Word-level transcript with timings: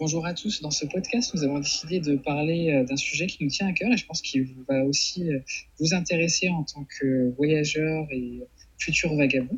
Bonjour 0.00 0.26
à 0.26 0.34
tous. 0.34 0.60
Dans 0.60 0.72
ce 0.72 0.86
podcast, 0.86 1.32
nous 1.34 1.44
avons 1.44 1.60
décidé 1.60 2.00
de 2.00 2.16
parler 2.16 2.72
euh, 2.72 2.84
d'un 2.84 2.96
sujet 2.96 3.28
qui 3.28 3.44
nous 3.44 3.50
tient 3.50 3.68
à 3.68 3.72
cœur 3.72 3.92
et 3.92 3.96
je 3.96 4.04
pense 4.04 4.22
qu'il 4.22 4.52
va 4.68 4.84
aussi 4.84 5.32
euh, 5.32 5.38
vous 5.78 5.94
intéresser 5.94 6.48
en 6.48 6.64
tant 6.64 6.84
que 6.98 7.32
voyageur 7.36 8.08
et 8.10 8.40
futur 8.76 9.14
vagabond. 9.14 9.56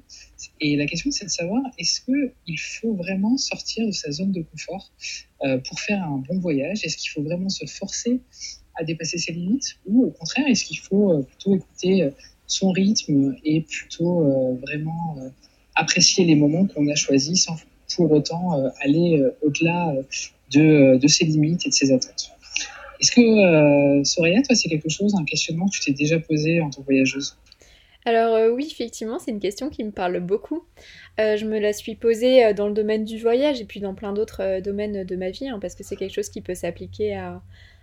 Et 0.61 0.77
la 0.77 0.85
question, 0.85 1.11
c'est 1.11 1.25
de 1.25 1.31
savoir 1.31 1.63
est-ce 1.79 2.03
qu'il 2.03 2.61
faut 2.61 2.93
vraiment 2.93 3.39
sortir 3.39 3.87
de 3.87 3.93
sa 3.93 4.13
zone 4.13 4.33
de 4.33 4.43
confort 4.43 4.93
euh, 5.43 5.57
pour 5.57 5.81
faire 5.81 6.05
un 6.05 6.19
bon 6.19 6.39
voyage? 6.39 6.85
Est-ce 6.85 6.99
qu'il 6.99 7.09
faut 7.13 7.23
vraiment 7.23 7.49
se 7.49 7.65
forcer 7.65 8.21
à 8.75 8.85
dépasser 8.85 9.17
ses 9.17 9.33
limites? 9.33 9.79
Ou 9.87 10.05
au 10.05 10.11
contraire, 10.11 10.47
est-ce 10.49 10.67
qu'il 10.67 10.79
faut 10.79 11.23
plutôt 11.23 11.57
écouter 11.57 12.11
son 12.47 12.73
rythme 12.73 13.37
et 13.43 13.63
plutôt 13.63 14.59
vraiment 14.61 15.17
apprécier 15.75 16.27
les 16.27 16.35
moments 16.35 16.67
qu'on 16.67 16.87
a 16.89 16.95
choisis 16.95 17.45
sans 17.45 17.57
pour 17.97 18.13
autant 18.13 18.61
euh, 18.61 18.69
aller 18.83 19.21
euh, 19.21 19.37
au-delà 19.43 19.95
euh, 20.55 20.99
de, 20.99 21.09
ses 21.09 21.25
limites 21.25 21.67
et 21.67 21.71
de 21.71 21.75
ses 21.75 21.93
attentes. 21.93 22.31
Est-ce 23.01 23.11
que, 23.11 24.05
Soraya, 24.05 24.41
toi, 24.43 24.55
c'est 24.55 24.69
quelque 24.71 24.89
chose, 24.89 25.15
un 25.19 25.25
questionnement 25.25 25.67
que 25.67 25.73
tu 25.73 25.81
t'es 25.81 25.93
déjà 25.93 26.19
posé 26.19 26.61
en 26.61 26.71
tant 26.71 26.81
que 26.81 26.87
voyageuse? 26.87 27.37
Alors 28.07 28.55
oui, 28.55 28.69
effectivement, 28.71 29.19
c'est 29.19 29.33
une 29.33 29.41
question 29.41 29.69
qui 29.69 29.85
me 29.85 29.91
parle 29.91 30.21
beaucoup. 30.21 30.65
je 31.19 31.45
me 31.45 31.59
la 31.59 31.75
suis 31.75 31.95
posée 31.95 32.55
dans 32.55 32.69
le 32.69 32.73
domaine 32.73 33.05
du 33.05 33.19
voyage 33.19 33.61
et 33.61 33.67
puis 33.67 33.81
dans 33.81 33.95
plein 33.95 34.15
d'autres 34.15 34.61
domaines 34.61 35.05
de 35.05 35.17
ma 35.17 35.29
vie, 35.29 35.49
hein, 35.49 35.59
parce 35.61 35.75
que 35.75 35.85
c'est 35.85 35.97
quelque 35.97 36.15
chose 36.15 36.31
qui 36.31 36.41
peut 36.41 36.55
s'appliquer 36.55 37.17
à, 37.17 37.43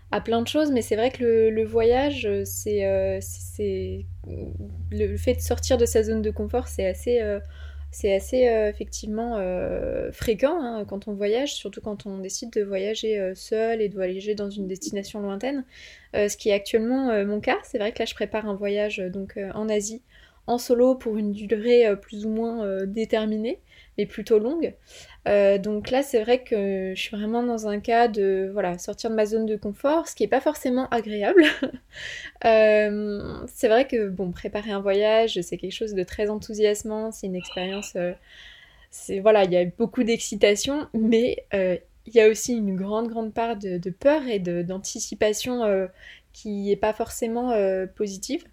à, 0.10 0.22
plein 0.22 0.42
de 0.42 0.48
choses. 0.48 0.72
Mais 0.72 0.82
c'est 0.82 0.96
vrai 0.96 1.12
que 1.12 1.50
le 1.50 1.64
voyage, 1.64 2.28
c'est 2.46 2.84
le 4.92 5.18
fait 5.18 5.36
de 5.36 5.42
sortir 5.42 5.78
de 5.78 5.86
sa 5.86 6.02
zone 6.02 6.24
de 6.24 6.32
confort, 6.32 6.68
c'est 6.70 6.88
assez 6.88 7.20
c'est 7.94 8.14
assez 8.14 8.50
euh, 8.50 8.70
effectivement 8.70 9.38
euh, 9.38 10.12
fréquent 10.12 10.60
hein, 10.60 10.84
quand 10.84 11.08
on 11.08 11.14
voyage, 11.14 11.54
surtout 11.54 11.80
quand 11.80 12.08
on 12.08 12.18
décide 12.18 12.50
de 12.52 12.64
voyager 12.64 13.20
euh, 13.20 13.36
seul 13.36 13.82
et 13.82 13.88
de 13.88 13.94
voyager 13.94 14.34
dans 14.34 14.50
une 14.50 14.68
destination 14.68 15.20
lointaine. 15.20 15.64
ce 16.16 16.36
qui 16.36 16.50
est 16.50 16.54
actuellement 16.54 17.24
mon 17.26 17.40
cas. 17.40 17.58
C'est 17.64 17.78
vrai 17.78 17.92
que 17.92 18.00
là 18.00 18.06
je 18.06 18.16
prépare 18.16 18.48
un 18.48 18.56
voyage 18.56 18.98
donc 18.98 19.40
en 19.54 19.70
Asie 19.70 20.02
en 20.48 20.58
solo 20.58 20.96
pour 20.96 21.18
une 21.18 21.32
durée 21.32 21.96
plus 22.02 22.26
ou 22.26 22.30
moins 22.30 22.86
déterminée 22.86 23.60
mais 23.98 24.06
plutôt 24.06 24.40
longue. 24.40 24.74
Euh, 25.28 25.58
donc 25.58 25.90
là, 25.90 26.04
c'est 26.04 26.22
vrai 26.22 26.44
que 26.44 26.94
je 26.96 27.02
suis 27.02 27.16
vraiment 27.16 27.44
dans 27.44 27.68
un 27.68 27.80
cas 27.80 28.08
de 28.08 28.50
voilà, 28.52 28.78
sortir 28.78 29.10
de 29.10 29.16
ma 29.16 29.26
zone 29.26 29.46
de 29.46 29.56
confort, 29.56 30.08
ce 30.08 30.16
qui 30.16 30.24
n'est 30.24 30.30
pas 30.30 30.42
forcément 30.42 30.88
agréable. 30.90 31.44
Euh, 32.46 33.46
c'est 33.48 33.70
vrai 33.70 33.88
que 33.88 34.10
bon, 34.10 34.32
préparer 34.32 34.72
un 34.72 34.82
voyage, 34.82 35.40
c'est 35.42 35.56
quelque 35.56 35.72
chose 35.72 35.94
de 35.94 36.04
très 36.04 36.30
enthousiasmant, 36.30 37.12
c'est 37.12 37.28
une 37.28 37.36
expérience. 37.36 37.94
Euh, 37.96 38.12
c'est 38.92 39.20
voilà, 39.20 39.46
il 39.46 39.52
y 39.54 39.58
a 39.58 39.64
beaucoup 39.66 40.04
d'excitation, 40.04 40.88
mais 40.94 41.46
il 41.54 42.14
y 42.14 42.20
a 42.20 42.28
aussi 42.28 42.54
une 42.58 42.76
grande 42.76 43.08
grande 43.08 43.34
part 43.34 43.56
de, 43.56 43.90
peur 43.92 44.28
et 44.28 44.40
d'anticipation 44.40 45.88
qui 46.34 46.64
n'est 46.64 46.76
pas 46.76 46.92
forcément 46.92 47.54
positive 47.96 48.44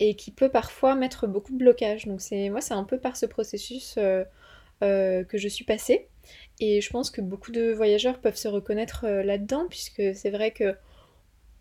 et 0.00 0.14
qui 0.14 0.30
peut 0.30 0.48
parfois 0.48 0.94
mettre 0.94 1.26
beaucoup 1.26 1.52
de 1.52 1.58
blocage. 1.58 2.06
Donc 2.06 2.22
c'est 2.22 2.48
moi, 2.48 2.62
c'est 2.62 2.74
un 2.74 2.84
peu 2.84 2.98
par 2.98 3.16
ce 3.16 3.26
processus 3.26 3.98
euh, 4.84 5.24
que 5.24 5.38
je 5.38 5.48
suis 5.48 5.64
passée. 5.64 6.08
Et 6.60 6.80
je 6.80 6.90
pense 6.90 7.10
que 7.10 7.20
beaucoup 7.20 7.52
de 7.52 7.72
voyageurs 7.72 8.18
peuvent 8.20 8.36
se 8.36 8.48
reconnaître 8.48 9.04
euh, 9.06 9.22
là-dedans, 9.22 9.66
puisque 9.68 10.02
c'est 10.14 10.30
vrai 10.30 10.50
que 10.50 10.74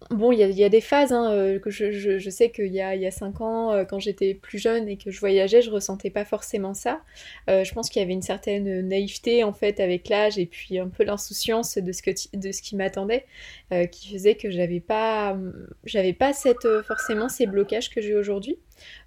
Bon, 0.10 0.34
il 0.34 0.40
y, 0.40 0.64
a 0.66 0.70
des 0.70 0.82
phases, 0.82 1.14
hein, 1.14 1.32
euh, 1.32 1.60
que 1.60 1.70
je, 1.70 2.30
sais 2.30 2.50
qu'il 2.50 2.74
y 2.74 2.82
a, 2.82 2.94
il 2.94 3.02
y 3.02 3.08
a 3.08 3.12
5 3.12 3.40
ans, 3.40 3.86
quand 3.88 4.00
j'étais 4.00 4.34
plus 4.34 4.60
jeune 4.60 4.90
et 4.90 4.98
que 4.98 5.12
je 5.12 5.20
voyageais, 5.22 5.62
je 5.62 5.72
ressentais 5.72 6.10
pas 6.10 6.26
forcément 6.26 6.74
ça. 6.74 7.02
Je 7.48 7.74
pense 7.74 7.90
qu'il 7.90 8.02
y 8.02 8.04
avait 8.04 8.12
une 8.12 8.22
certaine 8.22 8.86
naïveté 8.86 9.46
en 9.46 9.54
fait 9.54 9.80
avec 9.80 10.10
l'âge 10.10 10.38
et 10.38 10.46
puis 10.46 10.78
un 10.78 10.90
peu 10.90 11.06
l'insouciance 11.06 11.78
de 11.78 11.92
ce, 11.94 12.02
de 12.36 12.52
ce 12.52 12.62
qui 12.62 12.76
m'attendait, 12.76 13.26
qui 13.94 14.12
faisait 14.12 14.36
que 14.36 14.52
j'avais 14.52 14.82
pas, 14.82 15.38
j'avais 15.86 16.12
pas 16.12 16.34
cette, 16.34 16.68
forcément 16.86 17.30
ces 17.30 17.46
blocages 17.46 17.90
que 17.90 18.02
j'ai 18.02 18.14
aujourd'hui. 18.14 18.58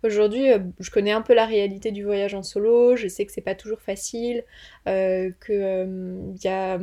Aujourd'hui, 0.04 0.47
je 0.78 0.91
connais 0.91 1.12
un 1.12 1.22
peu 1.22 1.34
la 1.34 1.47
réalité 1.47 1.91
du 1.92 2.04
voyage 2.04 2.34
en 2.34 2.42
solo, 2.42 2.97
je 2.97 3.09
sais 3.09 3.25
que 3.26 3.32
c'est 3.32 3.41
pas 3.41 3.54
toujours 3.54 3.81
facile, 3.81 4.44
euh, 4.88 5.31
qu'il 5.44 6.37
y, 6.44 6.48
a, 6.48 6.78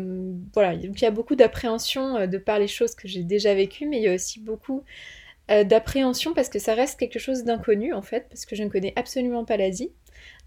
voilà, 0.54 0.74
y 0.74 1.06
a 1.06 1.12
beaucoup 1.12 1.36
d'appréhension 1.36 2.28
de 2.28 2.38
par 2.38 2.60
les 2.60 2.68
choses 2.68 2.96
que 2.96 3.08
j'ai 3.08 3.24
déjà 3.24 3.54
vécues, 3.54 3.88
mais 3.88 3.98
il 3.98 4.04
y 4.04 4.08
a 4.08 4.14
aussi 4.14 4.40
beaucoup 4.40 4.84
d'appréhension 5.50 6.34
parce 6.34 6.50
que 6.50 6.58
ça 6.58 6.74
reste 6.74 7.00
quelque 7.00 7.20
chose 7.20 7.44
d'inconnu 7.44 7.94
en 7.94 8.02
fait, 8.02 8.28
parce 8.30 8.46
que 8.46 8.56
je 8.56 8.64
ne 8.64 8.70
connais 8.70 8.94
absolument 8.96 9.46
pas 9.46 9.58
l'Asie. 9.58 9.92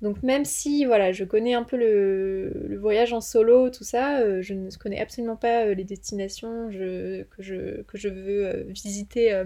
Donc 0.02 0.22
même 0.22 0.44
si 0.44 0.84
voilà, 0.84 1.12
je 1.12 1.24
connais 1.24 1.54
un 1.54 1.62
peu 1.62 1.76
le, 1.76 2.76
voyage 2.78 3.12
en 3.12 3.20
solo, 3.20 3.70
tout 3.70 3.84
ça, 3.84 4.40
je 4.40 4.54
ne 4.54 4.70
connais 4.78 5.00
absolument 5.00 5.36
pas 5.36 5.66
les 5.74 5.84
destinations 5.84 6.68
que, 6.70 7.26
je, 7.38 7.82
que 7.82 7.98
je 7.98 8.08
veux 8.08 8.66
visiter 8.68 9.44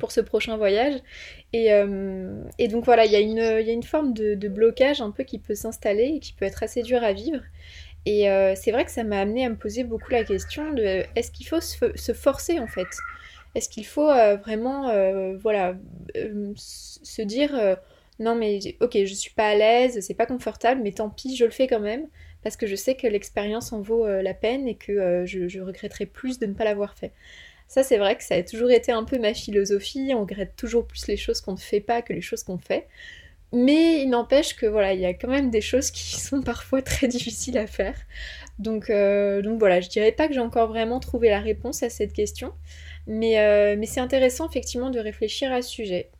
pour 0.00 0.10
ce 0.10 0.20
prochain 0.20 0.56
voyage. 0.56 0.94
Et, 1.52 1.72
euh, 1.72 2.42
et 2.58 2.66
donc 2.66 2.84
voilà, 2.84 3.04
il 3.04 3.12
y, 3.12 3.16
a 3.16 3.20
une 3.20 3.82
forme 3.84 4.12
de, 4.12 4.48
blocage 4.48 5.00
un 5.00 5.12
peu 5.12 5.22
qui 5.22 5.38
peut 5.38 5.54
s'installer 5.54 6.14
et 6.16 6.18
qui 6.18 6.32
peut 6.32 6.44
être 6.44 6.64
assez 6.64 6.82
dur 6.82 7.04
à 7.04 7.12
vivre. 7.12 7.42
Et 8.06 8.28
euh, 8.28 8.54
c'est 8.56 8.72
vrai 8.72 8.84
que 8.84 8.90
ça 8.90 9.04
m'a 9.04 9.20
amené 9.20 9.44
à 9.44 9.50
me 9.50 9.56
poser 9.56 9.84
beaucoup 9.84 10.10
la 10.10 10.24
question 10.24 10.72
de 10.72 11.04
est-ce 11.14 11.30
qu'il 11.30 11.46
faut 11.46 11.60
se, 11.60 12.12
forcer 12.12 12.58
en 12.58 12.66
fait? 12.66 12.88
Est-ce 13.54 13.68
qu'il 13.68 13.86
faut 13.86 14.10
euh, 14.10 14.36
vraiment 14.36 14.90
voilà, 15.38 15.76
se 16.56 17.22
dire 17.22 17.76
non 18.18 18.34
mais 18.34 18.58
ok 18.80 18.98
je 19.04 19.14
suis 19.14 19.32
pas 19.32 19.50
à 19.50 19.54
l'aise, 19.54 20.00
c'est 20.00 20.14
pas 20.14 20.26
confortable, 20.26 20.80
mais 20.82 20.92
tant 20.92 21.10
pis, 21.10 21.36
je 21.36 21.44
le 21.44 21.50
fais 21.50 21.66
quand 21.66 21.80
même 21.80 22.06
parce 22.42 22.56
que 22.56 22.66
je 22.66 22.74
sais 22.74 22.94
que 22.94 23.06
l'expérience 23.06 23.70
en 23.74 23.82
vaut 23.82 24.06
la 24.06 24.32
peine 24.32 24.66
et 24.66 24.76
que 24.76 25.24
je 25.26 25.60
regretterai 25.60 26.06
plus 26.06 26.38
de 26.38 26.46
ne 26.46 26.54
pas 26.54 26.64
l'avoir 26.64 26.96
fait. 26.96 27.12
Ça, 27.70 27.84
c'est 27.84 27.98
vrai 27.98 28.16
que 28.16 28.24
ça 28.24 28.34
a 28.34 28.42
toujours 28.42 28.72
été 28.72 28.90
un 28.90 29.04
peu 29.04 29.16
ma 29.20 29.32
philosophie. 29.32 30.10
On 30.12 30.22
regrette 30.22 30.56
toujours 30.56 30.88
plus 30.88 31.06
les 31.06 31.16
choses 31.16 31.40
qu'on 31.40 31.52
ne 31.52 31.56
fait 31.56 31.78
pas 31.78 32.02
que 32.02 32.12
les 32.12 32.20
choses 32.20 32.42
qu'on 32.42 32.58
fait. 32.58 32.88
Mais 33.52 34.02
il 34.02 34.10
n'empêche 34.10 34.56
que 34.56 34.66
voilà, 34.66 34.92
il 34.92 34.98
y 34.98 35.06
a 35.06 35.14
quand 35.14 35.28
même 35.28 35.50
des 35.50 35.60
choses 35.60 35.92
qui 35.92 36.20
sont 36.20 36.42
parfois 36.42 36.82
très 36.82 37.06
difficiles 37.06 37.56
à 37.56 37.68
faire. 37.68 37.94
Donc, 38.58 38.90
euh, 38.90 39.40
donc 39.40 39.60
voilà, 39.60 39.80
je 39.80 39.88
dirais 39.88 40.10
pas 40.10 40.26
que 40.26 40.34
j'ai 40.34 40.40
encore 40.40 40.66
vraiment 40.66 40.98
trouvé 40.98 41.28
la 41.28 41.38
réponse 41.38 41.84
à 41.84 41.90
cette 41.90 42.12
question. 42.12 42.52
Mais, 43.06 43.38
euh, 43.38 43.76
mais 43.78 43.86
c'est 43.86 44.00
intéressant 44.00 44.48
effectivement 44.48 44.90
de 44.90 44.98
réfléchir 44.98 45.52
à 45.52 45.62
ce 45.62 45.70
sujet. 45.70 46.10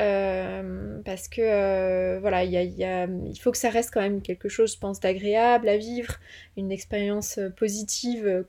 Euh, 0.00 1.00
parce 1.04 1.28
que 1.28 1.42
euh, 1.42 2.18
voilà, 2.20 2.44
il 2.44 3.38
faut 3.40 3.52
que 3.52 3.58
ça 3.58 3.70
reste 3.70 3.92
quand 3.92 4.00
même 4.00 4.22
quelque 4.22 4.48
chose, 4.48 4.72
je 4.72 4.78
pense, 4.78 5.00
d'agréable 5.00 5.68
à 5.68 5.76
vivre, 5.76 6.14
une 6.56 6.72
expérience 6.72 7.38
euh, 7.38 7.50
positive, 7.50 8.44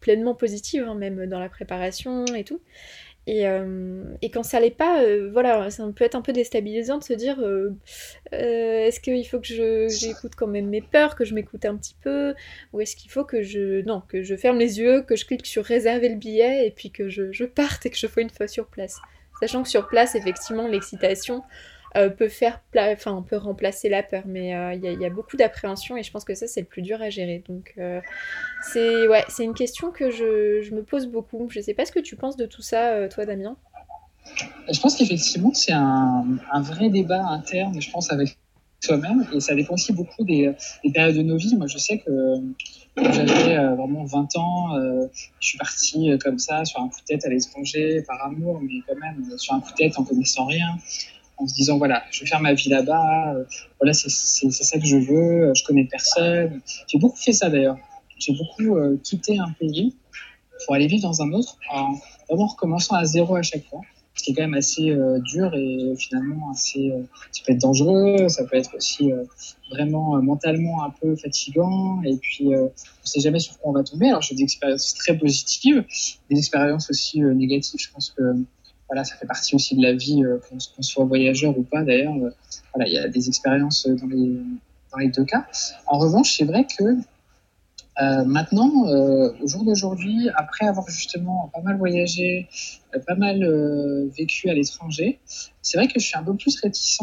pleinement 0.00 0.34
positive, 0.34 0.84
hein, 0.86 0.94
même 0.94 1.26
dans 1.26 1.40
la 1.40 1.48
préparation 1.48 2.26
et 2.26 2.44
tout. 2.44 2.60
Et, 3.28 3.44
et 4.20 4.30
quand 4.32 4.42
ça 4.42 4.58
l'est 4.58 4.76
pas, 4.76 5.00
voilà, 5.30 5.70
ça 5.70 5.88
peut 5.94 6.04
être 6.04 6.16
un 6.16 6.22
peu 6.22 6.32
déstabilisant 6.32 6.98
de 6.98 7.04
se 7.04 7.12
dire 7.12 7.38
est-ce 8.32 8.98
qu'il 8.98 9.24
faut 9.28 9.38
que 9.38 9.86
j'écoute 9.88 10.32
quand 10.34 10.48
même 10.48 10.68
mes 10.68 10.82
peurs, 10.82 11.14
que 11.14 11.24
je 11.24 11.32
m'écoute 11.32 11.64
un 11.64 11.76
petit 11.76 11.94
peu, 12.02 12.34
ou 12.72 12.80
est-ce 12.80 12.96
qu'il 12.96 13.12
faut 13.12 13.24
que 13.24 13.42
je 13.42 13.82
non 13.82 14.02
que 14.08 14.24
je 14.24 14.34
ferme 14.34 14.58
les 14.58 14.80
yeux, 14.80 15.02
que 15.02 15.14
je 15.14 15.24
clique 15.24 15.46
sur 15.46 15.64
réserver 15.64 16.08
le 16.08 16.16
billet 16.16 16.66
et 16.66 16.72
puis 16.72 16.90
que 16.90 17.08
je, 17.08 17.30
je 17.30 17.44
parte 17.44 17.86
et 17.86 17.90
que 17.90 17.96
je 17.96 18.08
sois 18.08 18.22
une 18.22 18.30
fois 18.30 18.48
sur 18.48 18.66
place. 18.66 19.00
Sachant 19.42 19.64
que 19.64 19.68
sur 19.68 19.88
place, 19.88 20.14
effectivement, 20.14 20.68
l'excitation 20.68 21.42
euh, 21.96 22.10
peut 22.10 22.28
faire, 22.28 22.60
enfin, 22.76 23.24
peut 23.28 23.38
remplacer 23.38 23.88
la 23.88 24.04
peur, 24.04 24.22
mais 24.24 24.54
euh, 24.54 24.74
il 24.74 24.84
y, 24.84 25.04
a 25.04 25.10
beaucoup 25.10 25.36
d'appréhension 25.36 25.96
et 25.96 26.04
je 26.04 26.12
pense 26.12 26.22
que 26.22 26.32
ça, 26.36 26.46
c'est 26.46 26.60
le 26.60 26.66
plus 26.66 26.80
dur 26.80 27.02
à 27.02 27.10
gérer. 27.10 27.42
Donc, 27.48 27.74
euh, 27.76 28.00
c'est 28.72 29.42
une 29.42 29.54
question 29.54 29.90
que 29.90 30.12
je, 30.12 30.72
me 30.72 30.84
pose 30.84 31.08
beaucoup. 31.08 31.48
Je 31.50 31.60
sais 31.60 31.74
pas 31.74 31.84
ce 31.84 31.90
que 31.90 31.98
tu 31.98 32.14
penses 32.14 32.36
de 32.36 32.46
tout 32.46 32.62
ça, 32.62 33.08
toi, 33.08 33.26
Damien. 33.26 33.56
Je 34.72 34.78
pense 34.80 34.94
qu'effectivement, 34.94 35.52
c'est 35.54 35.72
un, 35.72 36.38
vrai 36.60 36.88
débat 36.88 37.24
interne, 37.24 37.82
je 37.82 37.90
pense, 37.90 38.12
avec 38.12 38.38
soi-même, 38.84 39.26
et 39.32 39.40
ça 39.40 39.54
dépend 39.54 39.74
aussi 39.74 39.92
beaucoup 39.92 40.24
des, 40.24 40.52
des 40.84 40.90
périodes 40.90 41.16
de 41.16 41.22
nos 41.22 41.36
vies. 41.36 41.56
Moi, 41.56 41.66
je 41.66 41.78
sais 41.78 41.98
que 41.98 42.10
j'avais 42.96 43.56
euh, 43.56 43.74
vraiment 43.74 44.04
20 44.04 44.36
ans, 44.36 44.76
euh, 44.76 45.06
je 45.40 45.48
suis 45.48 45.58
parti 45.58 46.10
euh, 46.10 46.18
comme 46.18 46.38
ça 46.38 46.64
sur 46.64 46.80
un 46.80 46.88
coup 46.88 47.00
de 47.00 47.04
tête 47.04 47.24
à 47.24 47.30
l'étranger 47.30 48.02
par 48.06 48.22
amour, 48.24 48.60
mais 48.60 48.80
quand 48.86 48.98
même 49.00 49.38
sur 49.38 49.54
un 49.54 49.60
coup 49.60 49.70
de 49.70 49.76
tête 49.76 49.98
en 49.98 50.04
connaissant 50.04 50.44
rien, 50.44 50.78
en 51.38 51.46
se 51.46 51.54
disant 51.54 51.78
voilà, 51.78 52.02
je 52.10 52.20
vais 52.20 52.26
faire 52.26 52.40
ma 52.40 52.52
vie 52.52 52.68
là-bas, 52.68 53.34
voilà, 53.80 53.94
c'est 53.94 54.10
ça 54.10 54.78
que 54.78 54.84
je 54.84 54.96
veux, 54.96 55.52
je 55.54 55.64
connais 55.64 55.84
personne. 55.84 56.60
J'ai 56.86 56.98
beaucoup 56.98 57.16
fait 57.16 57.32
ça 57.32 57.48
d'ailleurs. 57.48 57.78
J'ai 58.18 58.34
beaucoup 58.34 58.76
quitté 59.02 59.38
un 59.38 59.50
pays 59.58 59.96
pour 60.64 60.74
aller 60.74 60.86
vivre 60.86 61.02
dans 61.02 61.22
un 61.22 61.32
autre, 61.32 61.56
en 61.70 61.94
vraiment 62.28 62.46
recommençant 62.46 62.94
à 62.94 63.04
zéro 63.04 63.34
à 63.34 63.42
chaque 63.42 63.64
fois 63.64 63.80
ce 64.14 64.22
qui 64.22 64.32
est 64.32 64.34
quand 64.34 64.42
même 64.42 64.54
assez 64.54 64.90
euh, 64.90 65.18
dur 65.20 65.54
et 65.54 65.94
finalement 65.96 66.50
assez. 66.50 66.90
Euh, 66.90 67.02
ça 67.30 67.42
peut 67.46 67.52
être 67.52 67.60
dangereux, 67.60 68.28
ça 68.28 68.44
peut 68.44 68.56
être 68.56 68.76
aussi 68.76 69.10
euh, 69.10 69.24
vraiment 69.70 70.20
mentalement 70.22 70.84
un 70.84 70.90
peu 70.90 71.16
fatigant 71.16 72.02
et 72.02 72.16
puis 72.18 72.48
on 72.54 72.64
ne 72.64 72.70
sait 73.04 73.20
jamais 73.20 73.38
sur 73.38 73.58
quoi 73.58 73.70
on 73.70 73.74
va 73.74 73.84
tomber. 73.84 74.08
Alors 74.08 74.22
j'ai 74.22 74.34
des 74.34 74.42
expériences 74.42 74.94
très 74.94 75.16
positives, 75.16 75.84
des 76.30 76.38
expériences 76.38 76.90
aussi 76.90 77.20
négatives. 77.20 77.80
Je 77.80 77.90
pense 77.90 78.10
que 78.10 78.22
voilà, 78.88 79.04
ça 79.04 79.16
fait 79.16 79.26
partie 79.26 79.54
aussi 79.54 79.74
de 79.74 79.82
la 79.82 79.94
vie, 79.94 80.22
qu'on 80.50 80.82
soit 80.82 81.04
voyageur 81.06 81.56
ou 81.56 81.62
pas 81.62 81.82
d'ailleurs. 81.82 82.14
voilà, 82.74 82.86
il 82.86 82.92
y 82.92 82.98
a 82.98 83.08
des 83.08 83.28
expériences 83.28 83.86
dans 83.86 84.06
les, 84.06 84.36
dans 84.92 84.98
les 84.98 85.08
deux 85.08 85.24
cas. 85.24 85.46
En 85.86 85.98
revanche, 85.98 86.36
c'est 86.36 86.44
vrai 86.44 86.66
que 86.66 86.84
Euh, 88.00 88.24
maintenant, 88.24 88.86
euh, 88.86 89.32
au 89.42 89.46
jour 89.46 89.64
d'aujourd'hui, 89.64 90.28
après 90.34 90.66
avoir 90.66 90.88
justement 90.88 91.50
pas 91.52 91.60
mal 91.60 91.76
voyagé, 91.76 92.48
euh, 92.94 93.00
pas 93.06 93.16
mal 93.16 93.44
vécu 94.16 94.48
à 94.48 94.54
l'étranger, 94.54 95.20
c'est 95.60 95.76
vrai 95.76 95.88
que 95.88 96.00
je 96.00 96.06
suis 96.06 96.16
un 96.16 96.22
peu 96.22 96.34
plus 96.34 96.58
réticent 96.60 97.00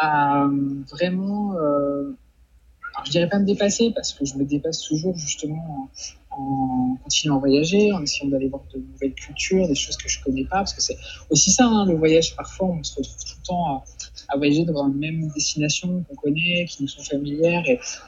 à, 0.00 0.48
vraiment, 0.90 1.52
alors 1.52 3.06
je 3.06 3.10
dirais 3.10 3.28
pas 3.28 3.38
me 3.38 3.44
dépasser 3.44 3.92
parce 3.94 4.12
que 4.12 4.24
je 4.24 4.36
me 4.36 4.44
dépasse 4.44 4.82
toujours 4.82 5.16
justement 5.16 5.88
en, 6.30 6.36
en 6.36 6.96
continuant 7.04 7.36
à 7.36 7.38
voyager, 7.38 7.92
en 7.92 8.02
essayant 8.02 8.30
d'aller 8.30 8.48
voir 8.48 8.62
de 8.74 8.80
nouvelles 8.80 9.14
cultures, 9.14 9.68
des 9.68 9.74
choses 9.74 9.96
que 9.96 10.08
je 10.08 10.22
connais 10.22 10.44
pas, 10.44 10.58
parce 10.58 10.74
que 10.74 10.82
c'est 10.82 10.96
aussi 11.30 11.52
ça, 11.52 11.66
hein, 11.66 11.86
le 11.86 11.94
voyage. 11.94 12.34
Parfois, 12.34 12.68
on 12.68 12.82
se 12.82 12.96
retrouve 12.96 13.24
tout 13.24 13.36
le 13.38 13.46
temps 13.46 13.66
à, 13.66 13.84
à 14.32 14.36
voyager 14.36 14.64
dans 14.64 14.88
une 14.88 14.98
même 14.98 15.28
destination 15.34 16.04
qu'on 16.08 16.16
connaît, 16.16 16.66
qui 16.68 16.82
nous 16.82 16.88
sont 16.88 17.02
familières, 17.02 17.64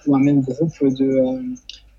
ou 0.06 0.16
un 0.16 0.20
même 0.20 0.40
groupe 0.40 0.78
de, 0.82 1.04
euh, 1.04 1.42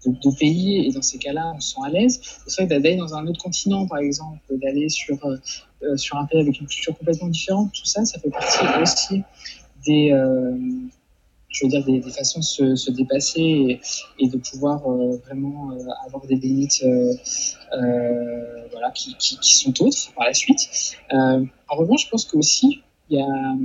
de, 0.06 0.38
pays. 0.38 0.88
Et 0.88 0.92
dans 0.92 1.02
ces 1.02 1.18
cas-là, 1.18 1.54
on 1.56 1.60
se 1.60 1.76
sent 1.76 1.82
à 1.86 1.90
l'aise. 1.90 2.20
C'est 2.48 2.66
vrai 2.66 2.80
d'aller 2.80 2.96
dans 2.96 3.14
un 3.16 3.28
autre 3.28 3.42
continent, 3.42 3.88
par 3.88 4.00
exemple, 4.00 4.40
d'aller 4.50 4.90
sur, 4.90 5.18
euh, 5.26 5.98
sur 5.98 6.18
un 6.18 6.26
pays 6.26 6.42
avec 6.42 6.60
une 6.60 6.68
culture 6.68 6.98
complètement 6.98 7.28
différente, 7.28 7.72
tout 7.74 7.86
ça, 7.86 8.06
ça 8.06 8.20
fait 8.20 8.30
partie 8.30 8.66
aussi 8.82 9.24
des, 9.86 10.12
euh, 10.12 10.58
je 11.50 11.66
veux 11.66 11.70
dire, 11.70 11.86
des, 11.86 12.02
façons 12.02 12.40
de 12.40 12.44
se, 12.44 12.76
se 12.76 12.92
dépasser 12.92 13.80
et, 14.20 14.28
de 14.28 14.38
pouvoir 14.38 14.86
euh, 14.90 15.18
vraiment 15.26 15.72
euh, 15.72 15.78
avoir 16.06 16.26
des 16.26 16.36
limites 16.36 16.84
voilà, 18.72 18.92
qui, 18.94 19.16
qui, 19.16 19.56
sont 19.56 19.84
autres 19.84 20.14
par 20.16 20.26
la 20.26 20.34
suite. 20.34 20.98
en 21.12 21.76
revanche, 21.76 22.06
je 22.06 22.10
pense 22.10 22.26
qu'aussi, 22.26 22.82
il 23.10 23.18
y 23.18 23.22
a 23.22 23.56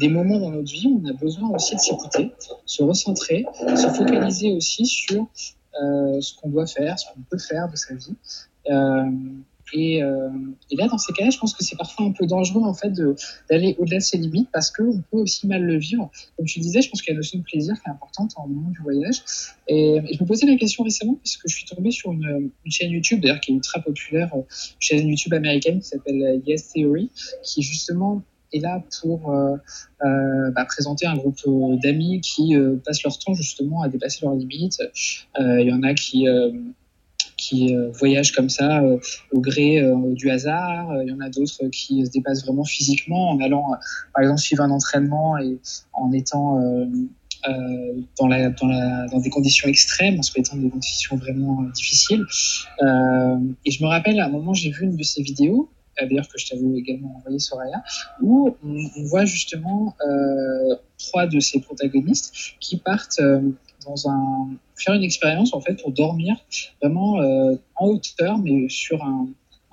des 0.00 0.08
moments 0.08 0.38
dans 0.38 0.50
notre 0.50 0.72
vie 0.72 0.88
où 0.88 1.02
on 1.04 1.08
a 1.08 1.12
besoin 1.12 1.50
aussi 1.50 1.76
de 1.76 1.80
s'écouter, 1.80 2.32
se 2.64 2.82
recentrer, 2.82 3.44
se 3.76 3.88
focaliser 3.88 4.52
aussi 4.52 4.86
sur 4.86 5.28
euh, 5.80 6.20
ce 6.20 6.34
qu'on 6.34 6.48
doit 6.48 6.66
faire, 6.66 6.98
ce 6.98 7.06
qu'on 7.12 7.20
peut 7.30 7.38
faire 7.38 7.68
de 7.68 7.76
sa 7.76 7.94
vie. 7.94 8.16
Euh, 8.70 9.10
et, 9.72 10.02
euh, 10.02 10.28
et, 10.70 10.76
là, 10.76 10.88
dans 10.88 10.98
ces 10.98 11.12
cas-là, 11.12 11.30
je 11.30 11.38
pense 11.38 11.54
que 11.54 11.62
c'est 11.62 11.76
parfois 11.76 12.04
un 12.06 12.10
peu 12.10 12.26
dangereux 12.26 12.62
en 12.64 12.74
fait 12.74 12.92
d'aller 13.48 13.76
au-delà 13.78 13.98
de 13.98 14.02
ses 14.02 14.18
limites 14.18 14.48
parce 14.52 14.72
qu'on 14.72 15.00
peut 15.12 15.18
aussi 15.18 15.46
mal 15.46 15.62
le 15.62 15.78
vivre. 15.78 16.10
Comme 16.36 16.46
tu 16.46 16.58
disais, 16.58 16.82
je 16.82 16.90
pense 16.90 17.02
qu'il 17.02 17.10
y 17.10 17.12
a 17.12 17.14
une 17.14 17.18
notion 17.18 17.38
de 17.38 17.44
plaisir 17.44 17.74
qui 17.74 17.88
est 17.88 17.92
importante 17.92 18.32
en 18.36 18.48
moment 18.48 18.70
du 18.70 18.80
voyage. 18.80 19.22
Et, 19.68 20.00
je 20.12 20.20
me 20.20 20.26
posais 20.26 20.46
la 20.46 20.56
question 20.56 20.82
récemment 20.82 21.14
parce 21.14 21.36
que 21.36 21.48
je 21.48 21.54
suis 21.54 21.66
tombé 21.66 21.92
sur 21.92 22.10
une, 22.10 22.50
chaîne 22.66 22.90
YouTube, 22.90 23.20
d'ailleurs 23.20 23.40
qui 23.40 23.52
est 23.52 23.54
ultra 23.54 23.80
populaire, 23.80 24.32
chaîne 24.80 25.06
YouTube 25.06 25.34
américaine 25.34 25.80
qui 25.80 25.86
s'appelle 25.86 26.42
Yes 26.46 26.72
Theory, 26.72 27.10
qui 27.44 27.62
justement 27.62 28.22
est 28.52 28.60
là 28.60 28.82
pour 29.00 29.32
euh, 29.32 29.56
euh, 30.04 30.50
bah, 30.50 30.64
présenter 30.64 31.06
un 31.06 31.16
groupe 31.16 31.38
d'amis 31.82 32.20
qui 32.20 32.56
euh, 32.56 32.76
passent 32.84 33.02
leur 33.02 33.18
temps 33.18 33.34
justement 33.34 33.82
à 33.82 33.88
dépasser 33.88 34.20
leurs 34.24 34.34
limites. 34.34 34.82
Il 35.38 35.66
y 35.66 35.72
en 35.72 35.82
a 35.82 35.94
qui 35.94 36.26
qui 37.36 37.74
voyagent 37.94 38.32
comme 38.32 38.50
ça 38.50 38.82
au 39.32 39.40
gré 39.40 39.82
du 40.12 40.30
hasard. 40.30 41.02
Il 41.02 41.08
y 41.08 41.12
en 41.12 41.20
a 41.20 41.30
d'autres 41.30 41.68
qui 41.68 42.04
se 42.04 42.10
dépassent 42.10 42.44
vraiment 42.44 42.64
physiquement 42.64 43.30
en 43.30 43.40
allant, 43.40 43.70
par 44.14 44.22
exemple, 44.22 44.40
suivre 44.40 44.62
un 44.62 44.70
entraînement 44.70 45.38
et 45.38 45.58
en 45.94 46.12
étant 46.12 46.60
dans, 48.18 49.20
des 49.20 49.30
conditions 49.30 49.68
extrêmes, 49.68 50.18
en 50.18 50.22
se 50.22 50.38
mettant 50.38 50.56
dans 50.56 50.62
des 50.64 50.70
conditions 50.70 51.16
vraiment 51.16 51.62
difficiles. 51.74 52.24
et 52.82 53.70
je 53.70 53.82
me 53.82 53.88
rappelle, 53.88 54.20
à 54.20 54.26
un 54.26 54.30
moment, 54.30 54.52
j'ai 54.52 54.70
vu 54.70 54.84
une 54.84 54.96
de 54.96 55.02
ces 55.02 55.22
vidéos 55.22 55.70
d'ailleurs 56.06 56.28
que 56.28 56.38
je 56.38 56.48
t'avais 56.48 56.62
également 56.76 57.16
envoyé 57.16 57.38
Soraya, 57.38 57.82
où 58.20 58.56
on, 58.64 59.02
voit 59.04 59.24
justement 59.24 59.94
euh, 60.06 60.76
trois 60.98 61.26
de 61.26 61.40
ces 61.40 61.60
protagonistes 61.60 62.34
qui 62.60 62.76
partent 62.76 63.20
euh, 63.20 63.40
dans 63.86 64.08
un 64.08 64.50
faire 64.76 64.94
une 64.94 65.02
expérience 65.02 65.54
en 65.54 65.60
fait 65.60 65.74
pour 65.74 65.92
dormir 65.92 66.36
vraiment 66.82 67.20
euh, 67.20 67.56
en 67.76 67.86
hauteur, 67.86 68.38
mais 68.38 68.68
sur 68.68 69.02
un, 69.04 69.28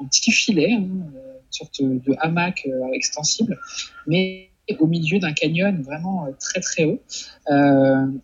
petit 0.10 0.32
filet, 0.32 0.74
hein, 0.74 0.80
une 0.80 1.12
sorte 1.50 1.82
de 1.82 2.16
hamac 2.20 2.68
extensible, 2.94 3.60
mais 4.06 4.50
au 4.80 4.86
milieu 4.86 5.18
d'un 5.18 5.34
canyon 5.34 5.82
vraiment 5.82 6.28
très 6.40 6.60
très 6.60 6.84
haut. 6.84 7.02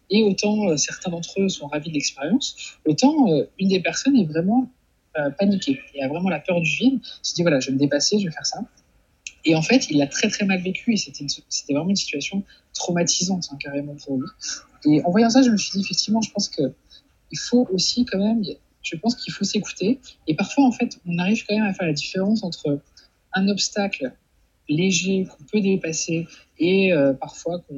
Et 0.10 0.24
autant 0.24 0.78
certains 0.78 1.10
d'entre 1.10 1.42
eux 1.42 1.50
sont 1.50 1.68
ravis 1.68 1.90
de 1.90 1.96
l'expérience, 1.96 2.78
autant 2.86 3.26
une 3.58 3.70
des 3.70 3.80
personnes 3.80 4.16
est 4.18 4.26
vraiment 4.26 4.70
euh, 5.18 5.30
paniqué. 5.32 5.80
Il 5.94 6.04
a 6.04 6.08
vraiment 6.08 6.30
la 6.30 6.40
peur 6.40 6.60
du 6.62 6.70
vide. 6.70 7.00
Il 7.04 7.28
se 7.28 7.36
dit 7.36 7.42
voilà, 7.42 7.60
je 7.60 7.68
vais 7.68 7.74
me 7.74 7.80
dépasser, 7.80 8.20
je 8.20 8.26
vais 8.26 8.32
faire 8.32 8.46
ça. 8.46 8.60
Et 9.46 9.56
en 9.56 9.62
fait, 9.62 9.90
il 9.90 9.98
l'a 9.98 10.08
très 10.08 10.30
très 10.30 10.46
mal 10.46 10.62
vécu 10.62 10.94
et 10.94 10.98
c'était 10.98 11.74
vraiment 11.74 11.90
une 11.90 11.96
situation 11.96 12.44
traumatisante 12.74 13.50
hein, 13.52 13.58
carrément 13.60 13.96
pour 13.96 14.18
lui. 14.18 14.28
Et 14.86 15.04
en 15.04 15.12
voyant 15.12 15.30
ça, 15.30 15.42
je 15.42 15.50
me 15.50 15.58
suis 15.58 15.72
dit 15.72 15.82
effectivement, 15.82 16.22
je 16.22 16.32
pense 16.32 16.48
que 16.50 16.74
il 17.32 17.38
faut 17.38 17.68
aussi 17.72 18.06
quand 18.06 18.20
même, 18.20 18.44
je 18.82 18.96
pense 18.96 19.16
qu'il 19.16 19.34
faut 19.34 19.44
s'écouter. 19.44 20.00
Et 20.28 20.36
parfois, 20.36 20.66
en 20.66 20.72
fait, 20.72 21.00
on 21.06 21.18
arrive 21.18 21.46
quand 21.46 21.56
même 21.56 21.66
à 21.66 21.74
faire 21.74 21.88
la 21.88 21.94
différence 21.94 22.44
entre 22.44 22.82
un 23.34 23.48
obstacle 23.50 24.14
léger 24.70 25.26
qu'on 25.26 25.44
peut 25.44 25.62
dépasser 25.62 26.28
et 26.58 26.94
euh, 26.94 27.14
parfois 27.14 27.60
qu'on 27.60 27.76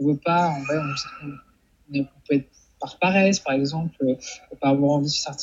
ne 0.00 0.12
veut 0.12 0.18
pas, 0.18 0.48
en 0.48 0.62
vrai, 0.62 0.76
on, 0.78 1.28
on, 1.28 2.00
on 2.00 2.04
peut 2.28 2.34
être 2.34 2.59
par 2.80 2.98
paresse, 2.98 3.38
par 3.38 3.54
exemple, 3.54 3.94
euh, 4.02 4.14
par 4.60 4.72
avoir 4.72 4.92
envie 4.92 5.08
de 5.08 5.12
faire, 5.12 5.34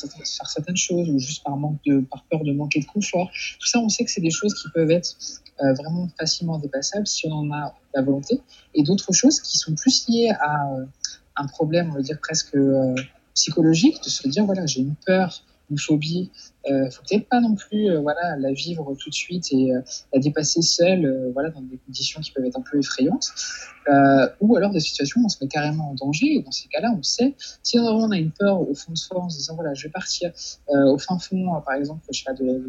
certaines 0.48 0.76
choses, 0.76 1.08
ou 1.08 1.18
juste 1.18 1.44
par 1.44 1.56
manque 1.56 1.78
de, 1.86 2.00
par 2.00 2.24
peur 2.24 2.42
de 2.42 2.52
manquer 2.52 2.80
de 2.80 2.86
confort. 2.86 3.30
Tout 3.58 3.66
ça, 3.66 3.78
on 3.78 3.88
sait 3.88 4.04
que 4.04 4.10
c'est 4.10 4.20
des 4.20 4.30
choses 4.30 4.54
qui 4.54 4.68
peuvent 4.74 4.90
être 4.90 5.16
euh, 5.62 5.72
vraiment 5.74 6.08
facilement 6.18 6.58
dépassables 6.58 7.06
si 7.06 7.26
on 7.28 7.32
en 7.32 7.52
a 7.52 7.74
la 7.94 8.02
volonté, 8.02 8.40
et 8.74 8.82
d'autres 8.82 9.12
choses 9.12 9.40
qui 9.40 9.56
sont 9.56 9.74
plus 9.74 10.06
liées 10.08 10.30
à 10.40 10.66
euh, 10.74 10.84
un 11.36 11.46
problème, 11.46 11.90
on 11.90 11.94
va 11.94 12.02
dire 12.02 12.18
presque 12.20 12.56
psychologique, 13.34 14.02
de 14.02 14.08
se 14.10 14.26
dire 14.28 14.44
voilà, 14.44 14.66
j'ai 14.66 14.80
une 14.80 14.96
peur 15.06 15.42
phobie, 15.76 16.30
euh, 16.70 16.90
faut 16.90 17.02
peut-être 17.08 17.28
pas 17.28 17.40
non 17.40 17.54
plus 17.54 17.90
euh, 17.90 18.00
voilà 18.00 18.36
la 18.36 18.52
vivre 18.52 18.94
tout 18.98 19.10
de 19.10 19.14
suite 19.14 19.46
et 19.52 19.72
euh, 19.72 19.80
la 20.12 20.20
dépasser 20.20 20.62
seule 20.62 21.04
euh, 21.04 21.30
voilà 21.32 21.50
dans 21.50 21.62
des 21.62 21.78
conditions 21.78 22.20
qui 22.20 22.32
peuvent 22.32 22.44
être 22.44 22.58
un 22.58 22.62
peu 22.62 22.78
effrayantes. 22.78 23.28
Ou 24.40 24.56
alors 24.56 24.70
des 24.70 24.80
situations 24.80 25.22
où 25.22 25.24
on 25.24 25.28
se 25.30 25.38
met 25.42 25.48
carrément 25.48 25.90
en 25.90 25.94
danger. 25.94 26.34
Et 26.34 26.42
dans 26.42 26.50
ces 26.50 26.68
cas-là 26.68 26.94
on 26.96 27.02
sait 27.02 27.34
si 27.62 27.78
on 27.78 28.10
a 28.10 28.18
une 28.18 28.32
peur 28.32 28.60
au 28.60 28.74
fond 28.74 28.92
de 28.92 28.98
soi 28.98 29.20
en 29.20 29.30
se 29.30 29.38
disant 29.38 29.54
voilà 29.54 29.74
je 29.74 29.84
vais 29.84 29.90
partir 29.90 30.30
au 30.68 30.98
fin 30.98 31.18
fond 31.18 31.60
par 31.64 31.74
exemple 31.74 32.04
je 32.10 32.18
sais 32.18 32.24
pas 32.24 32.34
de, 32.34 32.62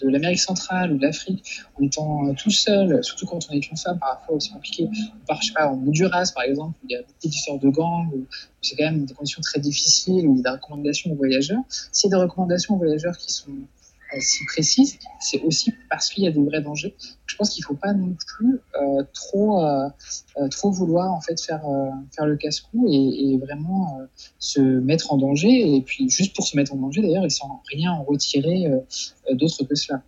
de 0.00 0.08
l'Amérique 0.08 0.40
centrale 0.40 0.92
ou 0.92 0.96
de 0.98 1.02
l'Afrique 1.02 1.60
en 1.78 1.84
étant 1.84 2.34
tout 2.34 2.50
seul, 2.50 3.02
surtout 3.02 3.26
quand 3.26 3.38
on 3.50 3.54
est 3.54 3.70
une 3.70 3.76
femme, 3.76 3.98
parfois 3.98 4.36
aussi 4.36 4.50
compliqué. 4.50 4.88
On 4.88 5.26
part, 5.26 5.40
je 5.42 5.48
sais 5.48 5.52
pas, 5.52 5.68
en 5.68 5.74
Honduras, 5.74 6.32
par 6.34 6.44
exemple, 6.44 6.78
où 6.82 6.86
il 6.88 6.92
y 6.92 6.96
a 6.96 7.02
beaucoup 7.02 7.14
d'histoires 7.22 7.58
de 7.58 7.68
gangs, 7.68 8.10
où 8.14 8.26
c'est 8.62 8.76
quand 8.76 8.84
même 8.84 9.04
des 9.04 9.14
conditions 9.14 9.42
très 9.42 9.60
difficiles, 9.60 10.26
où 10.26 10.34
il 10.34 10.38
y 10.38 10.40
a 10.40 10.50
des 10.50 10.56
recommandations 10.56 11.12
aux 11.12 11.16
voyageurs. 11.16 11.62
S'il 11.92 12.10
y 12.10 12.14
a 12.14 12.16
des 12.16 12.22
recommandations 12.22 12.74
aux 12.74 12.78
voyageurs 12.78 13.16
qui 13.16 13.32
sont 13.32 13.50
euh, 13.50 13.75
si 14.20 14.44
précises, 14.44 14.98
c'est 15.20 15.40
aussi 15.42 15.72
parce 15.90 16.08
qu'il 16.10 16.24
y 16.24 16.26
a 16.28 16.30
des 16.30 16.42
vrais 16.42 16.60
dangers. 16.60 16.94
Je 17.26 17.36
pense 17.36 17.50
qu'il 17.50 17.62
ne 17.62 17.66
faut 17.66 17.74
pas 17.74 17.92
non 17.92 18.14
plus 18.26 18.60
euh, 18.80 19.02
trop, 19.12 19.64
euh, 19.64 19.88
trop 20.50 20.70
vouloir 20.70 21.12
en 21.12 21.20
fait 21.20 21.40
faire, 21.40 21.62
faire 22.14 22.26
le 22.26 22.36
casse-cou 22.36 22.86
et, 22.90 23.38
vraiment 23.38 23.98
se 24.38 24.60
mettre 24.60 25.12
en 25.12 25.18
danger. 25.18 25.76
Et 25.76 25.82
puis 25.82 26.08
juste 26.08 26.34
pour 26.34 26.46
se 26.46 26.56
mettre 26.56 26.72
en 26.72 26.76
danger 26.76 27.02
d'ailleurs, 27.02 27.24
et 27.24 27.30
sans 27.30 27.62
rien 27.70 27.92
en 27.92 28.04
retirer 28.04 28.70
d'autre 29.32 29.64
que 29.64 29.74
cela. 29.74 30.02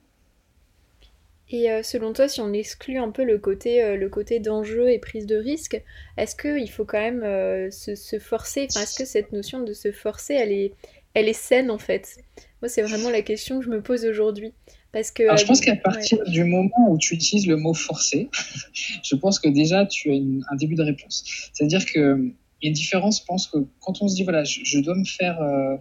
Et 1.51 1.71
euh, 1.71 1.83
selon 1.83 2.13
toi, 2.13 2.29
si 2.29 2.41
on 2.41 2.53
exclut 2.53 2.99
un 2.99 3.11
peu 3.11 3.25
le 3.25 3.39
côté, 3.39 3.83
euh, 3.83 3.97
le 3.97 4.09
côté 4.11 4.39
d'enjeu 4.39 4.91
et 4.91 4.99
prise 4.99 5.27
de 5.27 5.37
risque, 5.37 5.83
est-ce 6.19 6.37
qu'il 6.37 6.71
faut 6.71 6.85
quand 6.85 7.01
même 7.01 7.23
euh, 7.23 7.71
se, 7.71 8.19
forcer? 8.19 8.63
Est-ce 8.65 8.99
que 8.99 9.07
cette 9.07 9.33
notion 9.33 9.63
de 9.63 9.73
se 9.73 9.91
forcer, 9.91 10.35
elle 10.35 10.53
est, 10.53 10.75
elle 11.15 11.29
est 11.29 11.33
saine 11.33 11.71
en 11.71 11.79
fait? 11.79 12.19
Moi, 12.63 12.69
c'est 12.69 12.83
vraiment 12.83 13.11
la 13.11 13.23
question 13.23 13.59
que 13.59 13.65
je 13.65 13.71
me 13.71 13.83
pose 13.83 14.05
aujourd'hui. 14.05 14.53
Parce 14.93 15.11
que, 15.11 15.23
Alors, 15.23 15.37
je 15.37 15.47
pense 15.47 15.61
qu'à 15.61 15.77
partir 15.77 16.19
ouais. 16.19 16.31
du 16.31 16.45
moment 16.45 16.91
où 16.91 16.99
tu 16.99 17.15
utilises 17.15 17.47
le 17.47 17.57
mot 17.57 17.75
forcer, 17.75 18.31
je 19.05 19.15
pense 19.15 19.39
que 19.39 19.49
déjà 19.49 19.87
tu 19.87 20.11
as 20.11 20.15
une, 20.15 20.45
un 20.51 20.57
début 20.57 20.75
de 20.75 20.83
réponse. 20.83 21.51
C'est-à-dire 21.53 21.85
que 21.85 22.33
il 22.61 22.67
y 22.67 22.67
a 22.67 22.71
une 22.71 22.75
différence, 22.75 23.21
je 23.21 23.25
pense 23.25 23.47
que 23.47 23.59
quand 23.81 24.03
on 24.03 24.09
se 24.09 24.17
dit 24.17 24.25
voilà, 24.25 24.43
je, 24.43 24.61
je 24.65 24.81
dois 24.81 24.97
me 24.97 25.05
faire 25.05 25.41
euh, 25.41 25.77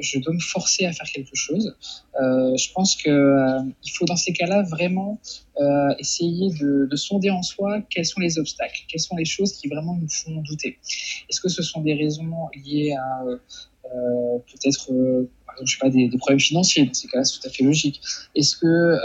je 0.00 0.18
dois 0.18 0.34
me 0.34 0.40
forcer 0.40 0.86
à 0.86 0.92
faire 0.92 1.06
quelque 1.06 1.34
chose. 1.34 1.76
Euh, 2.20 2.56
je 2.56 2.72
pense 2.72 2.96
que 2.96 3.10
euh, 3.10 3.60
il 3.84 3.90
faut 3.90 4.04
dans 4.04 4.16
ces 4.16 4.32
cas-là 4.32 4.62
vraiment 4.62 5.20
euh, 5.60 5.94
essayer 5.98 6.50
de, 6.50 6.86
de, 6.90 6.96
sonder 6.96 7.30
en 7.30 7.42
soi 7.42 7.80
quels 7.90 8.06
sont 8.06 8.20
les 8.20 8.38
obstacles, 8.38 8.82
quelles 8.88 9.00
sont 9.00 9.16
les 9.16 9.24
choses 9.24 9.52
qui 9.54 9.68
vraiment 9.68 9.94
nous 9.94 10.08
font 10.08 10.40
douter. 10.42 10.78
Est-ce 11.28 11.40
que 11.40 11.48
ce 11.48 11.62
sont 11.62 11.80
des 11.80 11.94
raisons 11.94 12.48
liées 12.64 12.92
à 12.92 13.24
euh, 15.60 15.64
peut-être 15.64 15.66
je 15.66 15.72
sais 15.72 15.78
pas 15.80 15.90
des, 15.90 16.08
des, 16.08 16.18
problèmes 16.18 16.40
financiers 16.40 16.84
dans 16.84 16.94
ces 16.94 17.08
cas-là 17.08 17.24
c'est 17.24 17.40
tout 17.40 17.46
à 17.46 17.50
fait 17.50 17.64
logique. 17.64 18.00
Est-ce 18.34 18.56
que 18.56 18.96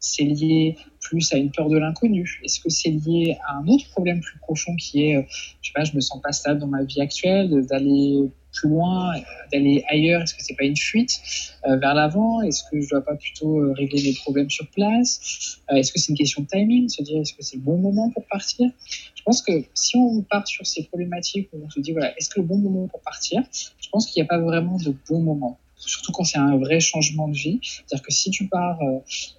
c'est 0.00 0.24
lié 0.24 0.76
plus 1.00 1.32
à 1.32 1.36
une 1.36 1.50
peur 1.50 1.68
de 1.68 1.78
l'inconnu? 1.78 2.40
Est-ce 2.44 2.60
que 2.60 2.70
c'est 2.70 2.90
lié 2.90 3.36
à 3.46 3.56
un 3.58 3.66
autre 3.66 3.88
problème 3.90 4.20
plus 4.20 4.38
profond 4.38 4.76
qui 4.76 5.04
est, 5.04 5.26
je 5.60 5.68
sais 5.68 5.72
pas, 5.74 5.84
je 5.84 5.94
me 5.94 6.00
sens 6.00 6.20
pas 6.22 6.32
stable 6.32 6.60
dans 6.60 6.66
ma 6.66 6.84
vie 6.84 7.00
actuelle, 7.00 7.66
d'aller 7.66 8.30
plus 8.58 8.68
loin, 8.68 9.12
d'aller 9.52 9.84
ailleurs 9.88 10.22
Est-ce 10.22 10.34
que 10.34 10.42
c'est 10.42 10.56
pas 10.56 10.64
une 10.64 10.76
fuite 10.76 11.20
vers 11.64 11.94
l'avant 11.94 12.42
Est-ce 12.42 12.62
que 12.70 12.80
je 12.80 12.88
dois 12.88 13.04
pas 13.04 13.14
plutôt 13.14 13.72
régler 13.74 14.00
les 14.02 14.14
problèmes 14.14 14.50
sur 14.50 14.66
place 14.70 15.58
Est-ce 15.70 15.92
que 15.92 15.98
c'est 15.98 16.10
une 16.10 16.18
question 16.18 16.42
de 16.42 16.46
timing 16.48 16.88
Se 16.88 17.02
dire 17.02 17.20
est-ce 17.20 17.32
que 17.32 17.42
c'est 17.42 17.56
le 17.56 17.62
bon 17.62 17.78
moment 17.78 18.10
pour 18.10 18.24
partir? 18.26 18.70
Je 19.14 19.22
pense 19.22 19.42
que 19.42 19.52
si 19.74 19.96
on 19.96 20.22
part 20.22 20.46
sur 20.46 20.66
ces 20.66 20.84
problématiques 20.84 21.48
où 21.52 21.64
on 21.64 21.70
se 21.70 21.80
dit 21.80 21.92
voilà, 21.92 22.16
est-ce 22.18 22.30
que 22.30 22.40
le 22.40 22.46
bon 22.46 22.58
moment 22.58 22.88
pour 22.88 23.00
partir? 23.00 23.42
Je 23.52 23.88
pense 23.90 24.06
qu'il 24.06 24.22
n'y 24.22 24.26
a 24.26 24.28
pas 24.28 24.40
vraiment 24.40 24.76
de 24.76 24.94
bon 25.08 25.20
moment 25.20 25.58
surtout 25.78 26.12
quand 26.12 26.24
c'est 26.24 26.38
un 26.38 26.56
vrai 26.56 26.80
changement 26.80 27.28
de 27.28 27.36
vie. 27.36 27.60
C'est-à-dire 27.62 28.02
que 28.02 28.12
si 28.12 28.30
tu 28.30 28.48
pars 28.48 28.80
euh, 28.82 28.98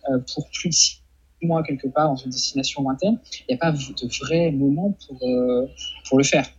euh, 0.09 0.19
pour 0.33 0.49
plus 0.49 0.69
de 0.69 0.73
six 0.73 1.01
mois 1.41 1.63
quelque 1.63 1.87
part 1.87 2.09
dans 2.09 2.15
une 2.15 2.31
destination 2.31 2.83
lointaine, 2.83 3.19
il 3.41 3.53
n'y 3.53 3.55
a 3.55 3.57
pas 3.57 3.71
de 3.71 4.25
vrai 4.25 4.51
moment 4.51 4.95
pour, 5.07 5.17
euh, 5.23 5.67
pour 6.07 6.17
le 6.17 6.23
faire. 6.23 6.49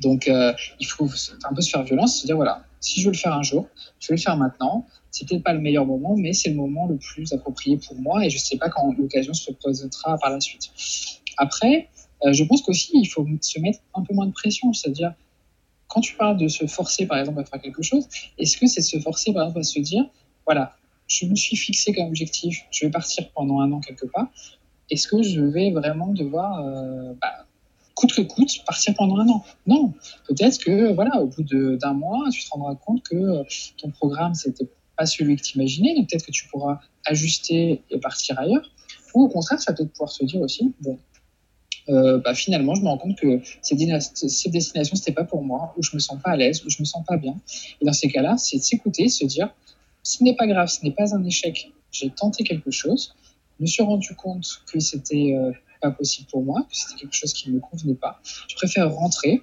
Donc, 0.00 0.26
il 0.26 0.86
faut 0.86 1.08
un 1.44 1.54
peu 1.54 1.60
se 1.60 1.70
faire 1.70 1.82
violence, 1.82 2.20
se 2.20 2.26
dire 2.26 2.36
voilà, 2.36 2.64
si 2.80 3.00
je 3.00 3.06
veux 3.06 3.12
le 3.12 3.18
faire 3.18 3.32
un 3.32 3.42
jour, 3.42 3.68
je 4.00 4.08
vais 4.08 4.16
le 4.16 4.20
faire 4.20 4.36
maintenant. 4.36 4.86
C'est 5.10 5.28
peut-être 5.28 5.42
pas 5.42 5.52
le 5.52 5.60
meilleur 5.60 5.84
moment, 5.84 6.16
mais 6.16 6.32
c'est 6.32 6.50
le 6.50 6.56
moment 6.56 6.86
le 6.86 6.96
plus 6.96 7.32
approprié 7.32 7.76
pour 7.76 7.96
moi 7.96 8.24
et 8.24 8.30
je 8.30 8.36
ne 8.36 8.40
sais 8.40 8.56
pas 8.56 8.70
quand 8.70 8.92
l'occasion 8.96 9.34
se 9.34 9.50
représentera 9.50 10.16
par 10.18 10.30
la 10.30 10.40
suite. 10.40 10.70
Après, 11.36 11.88
je 12.24 12.44
pense 12.44 12.62
qu'aussi, 12.62 12.92
il 12.94 13.06
faut 13.06 13.26
se 13.40 13.58
mettre 13.60 13.80
un 13.94 14.02
peu 14.02 14.14
moins 14.14 14.26
de 14.26 14.32
pression, 14.32 14.72
c'est-à-dire 14.72 15.14
quand 15.88 16.00
tu 16.00 16.14
parles 16.16 16.38
de 16.38 16.48
se 16.48 16.66
forcer, 16.66 17.06
par 17.06 17.18
exemple, 17.18 17.40
à 17.40 17.44
faire 17.44 17.60
quelque 17.60 17.82
chose, 17.82 18.08
est-ce 18.38 18.56
que 18.56 18.66
c'est 18.66 18.80
se 18.80 18.98
forcer, 18.98 19.32
par 19.34 19.42
exemple, 19.42 19.60
à 19.60 19.62
se 19.62 19.78
dire, 19.78 20.04
voilà, 20.46 20.74
je 21.06 21.26
me 21.26 21.34
suis 21.34 21.56
fixé 21.56 21.92
comme 21.92 22.06
objectif, 22.06 22.64
je 22.70 22.86
vais 22.86 22.90
partir 22.90 23.30
pendant 23.32 23.60
un 23.60 23.70
an 23.72 23.80
quelque 23.80 24.06
part, 24.06 24.28
est-ce 24.88 25.06
que 25.06 25.22
je 25.22 25.40
vais 25.40 25.70
vraiment 25.70 26.08
devoir, 26.08 26.64
euh, 26.64 27.12
bah, 27.20 27.46
coûte 27.94 28.12
que 28.14 28.22
coûte, 28.22 28.64
partir 28.66 28.94
pendant 28.94 29.18
un 29.18 29.28
an 29.28 29.44
Non, 29.66 29.92
peut-être 30.26 30.58
que, 30.58 30.92
voilà, 30.92 31.20
au 31.22 31.26
bout 31.26 31.42
d'un 31.42 31.92
mois, 31.92 32.24
tu 32.32 32.42
te 32.44 32.50
rendras 32.50 32.74
compte 32.74 33.02
que 33.02 33.16
euh, 33.16 33.44
ton 33.78 33.90
programme, 33.90 34.34
c'était 34.34 34.68
pas 34.96 35.06
celui 35.06 35.36
que 35.36 35.42
tu 35.42 35.58
imaginais, 35.58 35.94
donc 35.94 36.08
peut-être 36.08 36.26
que 36.26 36.32
tu 36.32 36.48
pourras 36.48 36.80
ajuster 37.04 37.82
et 37.90 37.98
partir 37.98 38.38
ailleurs. 38.38 38.70
Ou 39.14 39.24
au 39.24 39.28
contraire, 39.28 39.60
ça 39.60 39.72
peut-être 39.72 39.92
pouvoir 39.92 40.10
se 40.10 40.24
dire 40.24 40.40
aussi, 40.40 40.72
bon, 40.80 40.98
euh, 41.88 42.18
bah, 42.18 42.34
finalement, 42.34 42.74
je 42.74 42.82
me 42.82 42.88
rends 42.88 42.98
compte 42.98 43.16
que 43.16 43.40
ces, 43.60 43.76
ces 44.14 44.48
destinations, 44.48 44.96
c'était 44.96 45.12
pas 45.12 45.24
pour 45.24 45.42
moi, 45.42 45.74
où 45.76 45.82
je 45.82 45.90
me 45.94 46.00
sens 46.00 46.20
pas 46.22 46.30
à 46.30 46.36
l'aise, 46.36 46.64
où 46.64 46.70
je 46.70 46.76
me 46.80 46.84
sens 46.84 47.04
pas 47.06 47.16
bien. 47.16 47.34
Et 47.80 47.84
dans 47.84 47.92
ces 47.92 48.08
cas-là, 48.08 48.36
c'est 48.36 48.58
de 48.58 48.62
s'écouter, 48.62 49.08
se 49.08 49.24
dire, 49.24 49.54
ce 50.02 50.22
n'est 50.22 50.36
pas 50.36 50.46
grave, 50.46 50.68
ce 50.68 50.84
n'est 50.84 50.92
pas 50.92 51.14
un 51.14 51.24
échec. 51.24 51.70
J'ai 51.90 52.10
tenté 52.10 52.44
quelque 52.44 52.70
chose, 52.70 53.14
je 53.58 53.62
me 53.62 53.66
suis 53.66 53.82
rendu 53.82 54.14
compte 54.14 54.62
que 54.72 54.80
c'était 54.80 55.34
euh, 55.36 55.52
pas 55.82 55.90
possible 55.90 56.28
pour 56.30 56.42
moi, 56.42 56.62
que 56.62 56.76
c'était 56.76 57.00
quelque 57.00 57.14
chose 57.14 57.32
qui 57.32 57.50
ne 57.50 57.56
me 57.56 57.60
convenait 57.60 57.94
pas. 57.94 58.20
Je 58.48 58.54
préfère 58.54 58.92
rentrer, 58.94 59.42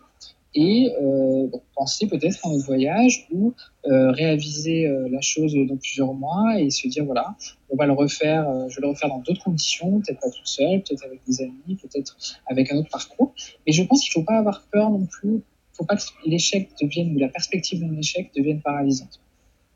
et 0.56 0.92
euh, 1.00 1.48
penser 1.76 2.08
peut-être 2.08 2.46
à 2.46 2.50
un 2.50 2.58
voyage 2.58 3.28
ou 3.32 3.54
euh, 3.86 4.12
réaviser 4.12 4.88
euh, 4.88 5.08
la 5.10 5.22
chose 5.22 5.54
dans 5.54 5.78
plusieurs 5.78 6.14
mois 6.14 6.60
et 6.60 6.72
se 6.72 6.88
dire 6.88 7.06
voilà 7.06 7.36
on 7.70 7.76
va 7.76 7.86
le 7.86 7.94
refaire 7.94 8.50
euh, 8.50 8.68
je 8.68 8.78
vais 8.78 8.82
le 8.82 8.88
refaire 8.90 9.10
dans 9.10 9.20
d'autres 9.20 9.44
conditions 9.44 10.02
peut-être 10.02 10.20
pas 10.20 10.30
tout 10.30 10.46
seul 10.46 10.82
peut-être 10.82 11.06
avec 11.06 11.22
des 11.28 11.42
amis 11.42 11.78
peut-être 11.80 12.18
avec 12.48 12.72
un 12.72 12.78
autre 12.78 12.90
parcours 12.90 13.34
mais 13.68 13.74
je 13.74 13.84
pense 13.84 14.02
qu'il 14.02 14.12
faut 14.12 14.24
pas 14.24 14.38
avoir 14.40 14.64
peur 14.72 14.90
non 14.90 15.06
plus 15.06 15.36
il 15.36 15.78
faut 15.78 15.86
pas 15.86 15.96
que 15.96 16.04
l'échec 16.26 16.70
devienne 16.82 17.16
ou 17.16 17.20
la 17.20 17.30
perspective 17.30 17.80
d'un 17.80 17.96
échec 17.98 18.32
devienne 18.36 18.62
paralysante 18.62 19.22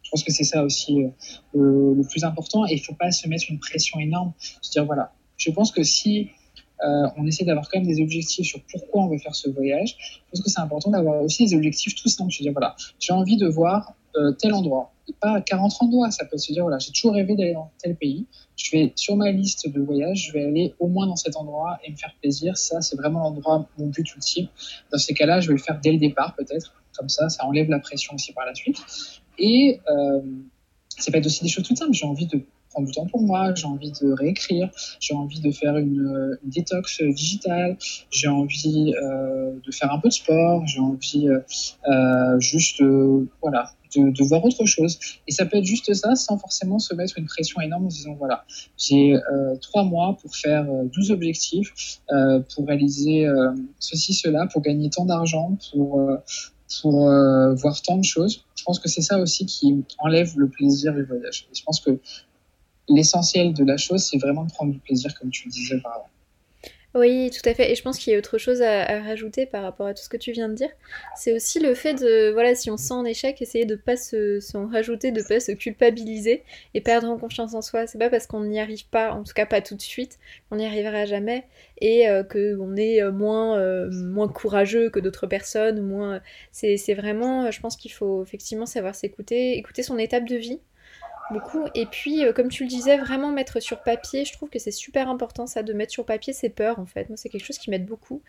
je 0.01 0.10
pense 0.10 0.24
que 0.24 0.34
c'est 0.34 0.43
ça 0.43 0.63
aussi 0.63 1.03
le, 1.53 1.93
le 1.93 2.03
plus 2.03 2.24
important 2.24 2.65
et 2.65 2.74
il 2.74 2.79
faut 2.79 2.96
pas 2.96 3.12
se 3.12 3.27
mettre 3.29 3.46
une 3.50 3.60
pression 3.60 4.00
énorme 4.00 4.34
se 4.62 4.72
dire 4.72 4.86
voilà 4.86 5.13
je 5.38 5.51
pense 5.51 5.72
que 5.72 5.84
si 5.84 6.32
euh, 6.83 7.07
on 7.17 7.25
essaie 7.25 7.45
d'avoir 7.45 7.69
quand 7.69 7.79
même 7.79 7.87
des 7.87 8.01
objectifs 8.01 8.47
sur 8.47 8.61
pourquoi 8.71 9.03
on 9.03 9.07
veut 9.07 9.17
faire 9.17 9.35
ce 9.35 9.49
voyage. 9.49 9.95
Je 9.99 10.31
pense 10.31 10.41
que 10.41 10.49
c'est 10.49 10.59
important 10.59 10.91
d'avoir 10.91 11.21
aussi 11.21 11.45
des 11.45 11.55
objectifs 11.55 11.95
tout 11.95 12.09
simples. 12.09 12.31
Je 12.31 12.39
veux 12.39 12.43
dire, 12.43 12.53
voilà, 12.53 12.75
j'ai 12.99 13.13
envie 13.13 13.37
de 13.37 13.47
voir 13.47 13.93
euh, 14.15 14.31
tel 14.31 14.53
endroit. 14.53 14.91
Pas 15.19 15.41
40 15.41 15.73
endroits, 15.81 16.11
ça 16.11 16.25
peut 16.25 16.37
se 16.37 16.53
dire, 16.53 16.63
voilà, 16.63 16.77
j'ai 16.79 16.91
toujours 16.91 17.13
rêvé 17.13 17.35
d'aller 17.35 17.53
dans 17.53 17.71
tel 17.81 17.95
pays. 17.95 18.25
Je 18.55 18.71
vais, 18.71 18.93
sur 18.95 19.15
ma 19.15 19.31
liste 19.31 19.67
de 19.67 19.81
voyages, 19.81 20.27
je 20.27 20.33
vais 20.33 20.45
aller 20.45 20.75
au 20.79 20.87
moins 20.87 21.07
dans 21.07 21.15
cet 21.15 21.35
endroit 21.35 21.79
et 21.83 21.91
me 21.91 21.95
faire 21.97 22.13
plaisir. 22.21 22.57
Ça, 22.57 22.81
c'est 22.81 22.95
vraiment 22.95 23.19
l'endroit, 23.19 23.67
mon 23.77 23.87
but 23.87 24.13
ultime. 24.15 24.47
Dans 24.91 24.97
ces 24.97 25.13
cas-là, 25.13 25.41
je 25.41 25.47
vais 25.47 25.53
le 25.53 25.59
faire 25.59 25.79
dès 25.81 25.91
le 25.91 25.97
départ, 25.97 26.35
peut-être. 26.35 26.73
Comme 26.97 27.09
ça, 27.09 27.27
ça 27.29 27.45
enlève 27.45 27.69
la 27.69 27.79
pression 27.79 28.13
aussi 28.13 28.33
par 28.33 28.45
la 28.45 28.53
suite. 28.53 28.77
Et 29.39 29.81
euh, 29.89 30.21
ça 30.89 31.11
peut 31.11 31.17
être 31.17 31.25
aussi 31.25 31.43
des 31.43 31.49
choses 31.49 31.65
toutes 31.65 31.77
simples. 31.77 31.93
J'ai 31.93 32.05
envie 32.05 32.27
de 32.27 32.45
prendre 32.74 32.88
du 32.88 32.94
temps 32.94 33.06
pour 33.06 33.22
moi, 33.22 33.53
j'ai 33.56 33.68
envie 33.68 33.92
de 33.92 34.12
réécrire, 34.12 34.70
j'ai 35.00 35.13
envie 35.13 35.39
de 35.39 35.51
faire 35.51 35.77
une, 35.77 36.38
détox 36.44 37.01
digitale, 37.03 37.77
j'ai 38.12 38.27
envie 38.27 38.94
euh, 39.01 39.53
de 39.65 39.72
faire 39.72 39.92
un 39.92 40.00
peu 40.00 40.10
de 40.10 40.13
sport, 40.13 40.65
j'ai 40.65 40.80
envie 40.80 41.27
euh, 41.27 41.39
euh 41.88 42.39
juste 42.39 42.82
euh, 42.82 43.27
voilà, 43.42 43.72
de, 43.96 44.27
voir 44.27 44.44
autre 44.44 44.65
chose. 44.65 45.00
Et 45.27 45.32
ça 45.32 45.46
peut 45.46 45.58
être 45.58 45.65
juste 45.65 45.94
ça 45.94 46.15
sans 46.15 46.38
forcément 46.38 46.80
se 46.80 46.94
mettre 46.96 47.18
une 47.18 47.25
pression 47.25 47.62
énorme 47.62 47.86
en 47.86 47.89
disant 47.89 48.15
voilà, 48.15 48.44
j'ai 48.77 49.15
euh, 49.15 49.56
trois 49.62 49.84
mois 49.84 50.18
pour 50.22 50.36
faire 50.36 50.65
12 50.65 51.12
objectifs, 51.12 52.00
pour 52.56 52.68
réaliser 52.68 53.27
ceci, 53.80 54.13
cela, 54.13 54.48
pour 54.48 54.62
gagner 54.62 54.89
tant 54.89 55.06
d'argent, 55.06 55.58
pour, 55.72 56.01
pour 56.82 57.00
voir 57.01 57.82
tant 57.82 57.98
de 57.98 58.03
choses. 58.03 58.46
Je 58.56 58.63
pense 58.63 58.80
que 58.80 58.89
c'est 58.89 59.01
ça 59.01 59.20
aussi 59.20 59.46
qui 59.46 59.84
enlève 60.00 60.34
le 60.38 60.48
plaisir 60.48 60.94
du 60.94 61.03
voyage. 61.03 61.48
Et 61.51 61.56
je 61.56 61.63
pense 61.63 61.80
que 61.80 62.00
l'essentiel 62.89 63.53
de 63.53 63.63
la 63.63 63.77
chose, 63.77 64.03
c'est 64.03 64.17
vraiment 64.17 64.43
de 64.43 64.51
prendre 64.51 64.71
du 64.71 64.79
plaisir, 64.79 65.17
comme 65.19 65.29
tu 65.29 65.45
le 65.47 65.51
disais 65.51 65.79
par 65.79 65.93
avant. 65.93 66.09
Oui, 66.95 67.31
tout 67.31 67.47
à 67.49 67.55
fait. 67.55 67.71
Et 67.71 67.75
je 67.75 67.81
pense 67.81 67.97
qu'il 67.97 68.13
y 68.13 68.15
a 68.15 68.19
autre 68.19 68.37
chose 68.37 68.61
à, 68.61 69.01
rajouter 69.01 69.47
par 69.47 69.63
rapport 69.63 69.87
à 69.87 69.95
tout 69.95 70.03
ce 70.03 70.09
que 70.09 70.17
tu 70.17 70.31
viens 70.31 70.47
de 70.47 70.53
dire. 70.53 70.69
C'est 71.15 71.33
aussi 71.33 71.59
le 71.59 71.73
fait 71.73 71.95
de, 71.95 72.31
voilà, 72.31 72.53
si 72.53 72.69
on 72.69 72.77
sent 72.77 72.93
un 72.93 73.05
échec, 73.05 73.41
essayer 73.41 73.65
de 73.65 73.75
pas 73.75 73.97
se, 73.97 74.39
s'en 74.39 74.67
rajouter, 74.67 75.11
de 75.11 75.23
pas 75.23 75.39
se 75.39 75.53
culpabiliser 75.53 76.43
et 76.75 76.81
perdre 76.81 77.09
en 77.09 77.17
confiance 77.17 77.55
en 77.55 77.63
soi. 77.63 77.87
C'est 77.87 77.97
pas 77.97 78.11
parce 78.11 78.27
qu'on 78.27 78.43
n'y 78.43 78.59
arrive 78.59 78.87
pas, 78.89 79.11
en 79.11 79.23
tout 79.23 79.33
cas 79.33 79.47
pas 79.47 79.61
tout 79.61 79.73
de 79.73 79.81
suite, 79.81 80.19
qu'on 80.49 80.57
n'y 80.57 80.67
arrivera 80.67 81.05
jamais 81.05 81.45
et 81.81 82.07
euh, 82.07 82.23
qu'on 82.23 82.75
est 82.75 83.01
euh, 83.01 83.11
moins, 83.11 83.57
euh, 83.57 83.89
moins 83.91 84.27
courageux 84.27 84.91
que 84.91 84.99
d'autres 84.99 85.25
personnes. 85.25 85.81
Moins... 85.81 86.21
C'est 86.51 86.93
vraiment, 86.93 87.49
je 87.49 87.59
pense 87.59 87.75
qu'il 87.75 87.91
faut 87.91 88.21
effectivement 88.21 88.67
savoir 88.67 88.93
s'écouter, 88.93 89.57
écouter 89.57 89.81
son 89.81 89.97
étape 89.97 90.25
de 90.25 90.35
vie 90.35 90.59
beaucoup. 91.32 91.65
Et 91.75 91.86
puis, 91.86 92.25
euh, 92.25 92.34
comme 92.34 92.50
tu 92.50 92.63
le 92.63 92.70
disais, 92.70 92.98
vraiment 92.98 93.32
mettre 93.32 93.62
sur 93.62 93.82
papier, 93.82 94.25
je 94.25 94.34
trouve 94.34 94.50
que 94.50 94.60
c'est 94.60 94.72
super 94.72 95.10
important 95.10 95.48
ça, 95.48 95.63
de 95.63 95.74
mettre 95.74 95.92
sur 95.92 96.06
papier 96.06 96.34
ses 96.34 96.50
peurs 96.50 96.80
en 96.80 96.86
fait. 96.86 97.10
Moi, 97.10 97.18
c'est 97.18 97.30
quelque 97.30 97.46
chose 97.46 97.58
qui 97.58 97.70
m'aide 97.70 97.86
beaucoup. 97.86 98.22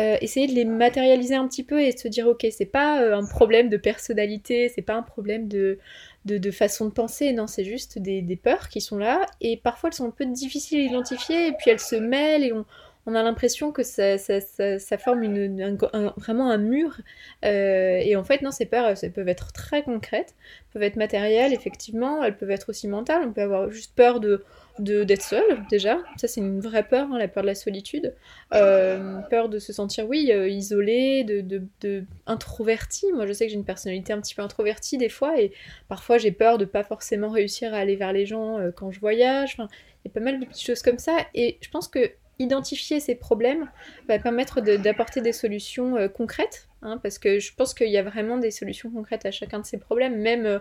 Euh, 0.00 0.16
essayer 0.20 0.46
de 0.46 0.52
les 0.52 0.64
matérialiser 0.64 1.34
un 1.34 1.46
petit 1.48 1.62
peu 1.62 1.80
et 1.82 1.96
se 1.96 2.08
dire, 2.08 2.26
ok, 2.26 2.46
c'est 2.50 2.66
pas 2.66 3.02
euh, 3.02 3.16
un 3.16 3.26
problème 3.26 3.68
de 3.68 3.76
personnalité, 3.76 4.70
c'est 4.74 4.82
pas 4.82 4.94
un 4.94 5.02
problème 5.02 5.48
de, 5.48 5.78
de, 6.24 6.50
façon 6.50 6.86
de 6.86 6.90
penser, 6.90 7.32
non, 7.32 7.46
c'est 7.46 7.64
juste 7.64 7.98
des, 7.98 8.22
des, 8.22 8.36
peurs 8.36 8.68
qui 8.68 8.80
sont 8.80 8.98
là. 8.98 9.26
Et 9.40 9.56
parfois, 9.56 9.90
elles 9.90 9.94
sont 9.94 10.06
un 10.06 10.10
peu 10.10 10.26
difficiles 10.26 10.80
à 10.80 10.82
identifier 10.82 11.48
et 11.48 11.52
puis 11.52 11.70
elles 11.70 11.80
se 11.80 11.96
mêlent 11.96 12.44
et 12.44 12.52
on 12.52 12.64
on 13.06 13.14
a 13.14 13.22
l'impression 13.22 13.70
que 13.70 13.82
ça, 13.82 14.16
ça, 14.16 14.98
forme 14.98 15.22
une, 15.24 15.76
vraiment 16.16 16.50
un 16.50 16.56
mur. 16.56 16.96
Euh, 17.44 17.98
et 18.02 18.16
en 18.16 18.24
fait, 18.24 18.40
non, 18.40 18.50
ces 18.50 18.66
peurs, 18.66 18.94
elles 19.02 19.12
peuvent 19.12 19.28
être 19.28 19.52
très 19.52 19.82
concrètes, 19.82 20.34
peuvent 20.72 20.82
être 20.82 20.96
matérielles, 20.96 21.52
effectivement, 21.52 22.24
elles 22.24 22.36
peuvent 22.36 22.50
être 22.50 22.70
aussi 22.70 22.88
mentales. 22.88 23.22
On 23.26 23.32
peut 23.32 23.42
avoir 23.42 23.70
juste 23.70 23.94
peur 23.94 24.20
de 24.20 24.44
d'être 24.80 25.22
seul 25.22 25.44
déjà 25.70 26.00
ça 26.16 26.26
c'est 26.26 26.40
une 26.40 26.58
vraie 26.58 26.82
peur 26.82 27.06
hein, 27.12 27.16
la 27.16 27.28
peur 27.28 27.44
de 27.44 27.46
la 27.46 27.54
solitude 27.54 28.12
euh, 28.52 29.20
peur 29.30 29.48
de 29.48 29.60
se 29.60 29.72
sentir 29.72 30.08
oui 30.08 30.32
euh, 30.32 30.48
isolé 30.48 31.22
de, 31.22 31.62
de, 31.80 32.04
introverti 32.26 33.12
moi 33.12 33.24
je 33.24 33.32
sais 33.32 33.46
que 33.46 33.52
j'ai 33.52 33.56
une 33.56 33.64
personnalité 33.64 34.12
un 34.12 34.20
petit 34.20 34.34
peu 34.34 34.42
introvertie 34.42 34.98
des 34.98 35.08
fois 35.08 35.40
et 35.40 35.52
parfois 35.86 36.18
j'ai 36.18 36.32
peur 36.32 36.58
de 36.58 36.64
pas 36.64 36.82
forcément 36.82 37.28
réussir 37.28 37.72
à 37.72 37.76
aller 37.76 37.94
vers 37.94 38.12
les 38.12 38.26
gens 38.26 38.58
quand 38.74 38.90
je 38.90 38.98
voyage 38.98 39.58
il 39.58 40.08
y 40.08 40.08
a 40.08 40.12
pas 40.12 40.18
mal 40.18 40.40
de 40.40 40.44
petites 40.44 40.66
choses 40.66 40.82
comme 40.82 40.98
ça 40.98 41.18
et 41.34 41.56
je 41.60 41.70
pense 41.70 41.86
que 41.86 42.10
identifier 42.38 43.00
ces 43.00 43.14
problèmes 43.14 43.70
va 44.08 44.18
permettre 44.18 44.60
d'apporter 44.60 45.20
des 45.20 45.32
solutions 45.32 45.96
euh, 45.96 46.08
concrètes, 46.08 46.68
hein, 46.82 46.98
parce 47.02 47.18
que 47.18 47.38
je 47.38 47.54
pense 47.54 47.74
qu'il 47.74 47.90
y 47.90 47.96
a 47.96 48.02
vraiment 48.02 48.38
des 48.38 48.50
solutions 48.50 48.90
concrètes 48.90 49.26
à 49.26 49.30
chacun 49.30 49.60
de 49.60 49.66
ces 49.66 49.78
problèmes, 49.78 50.20
même, 50.20 50.46
euh, 50.46 50.58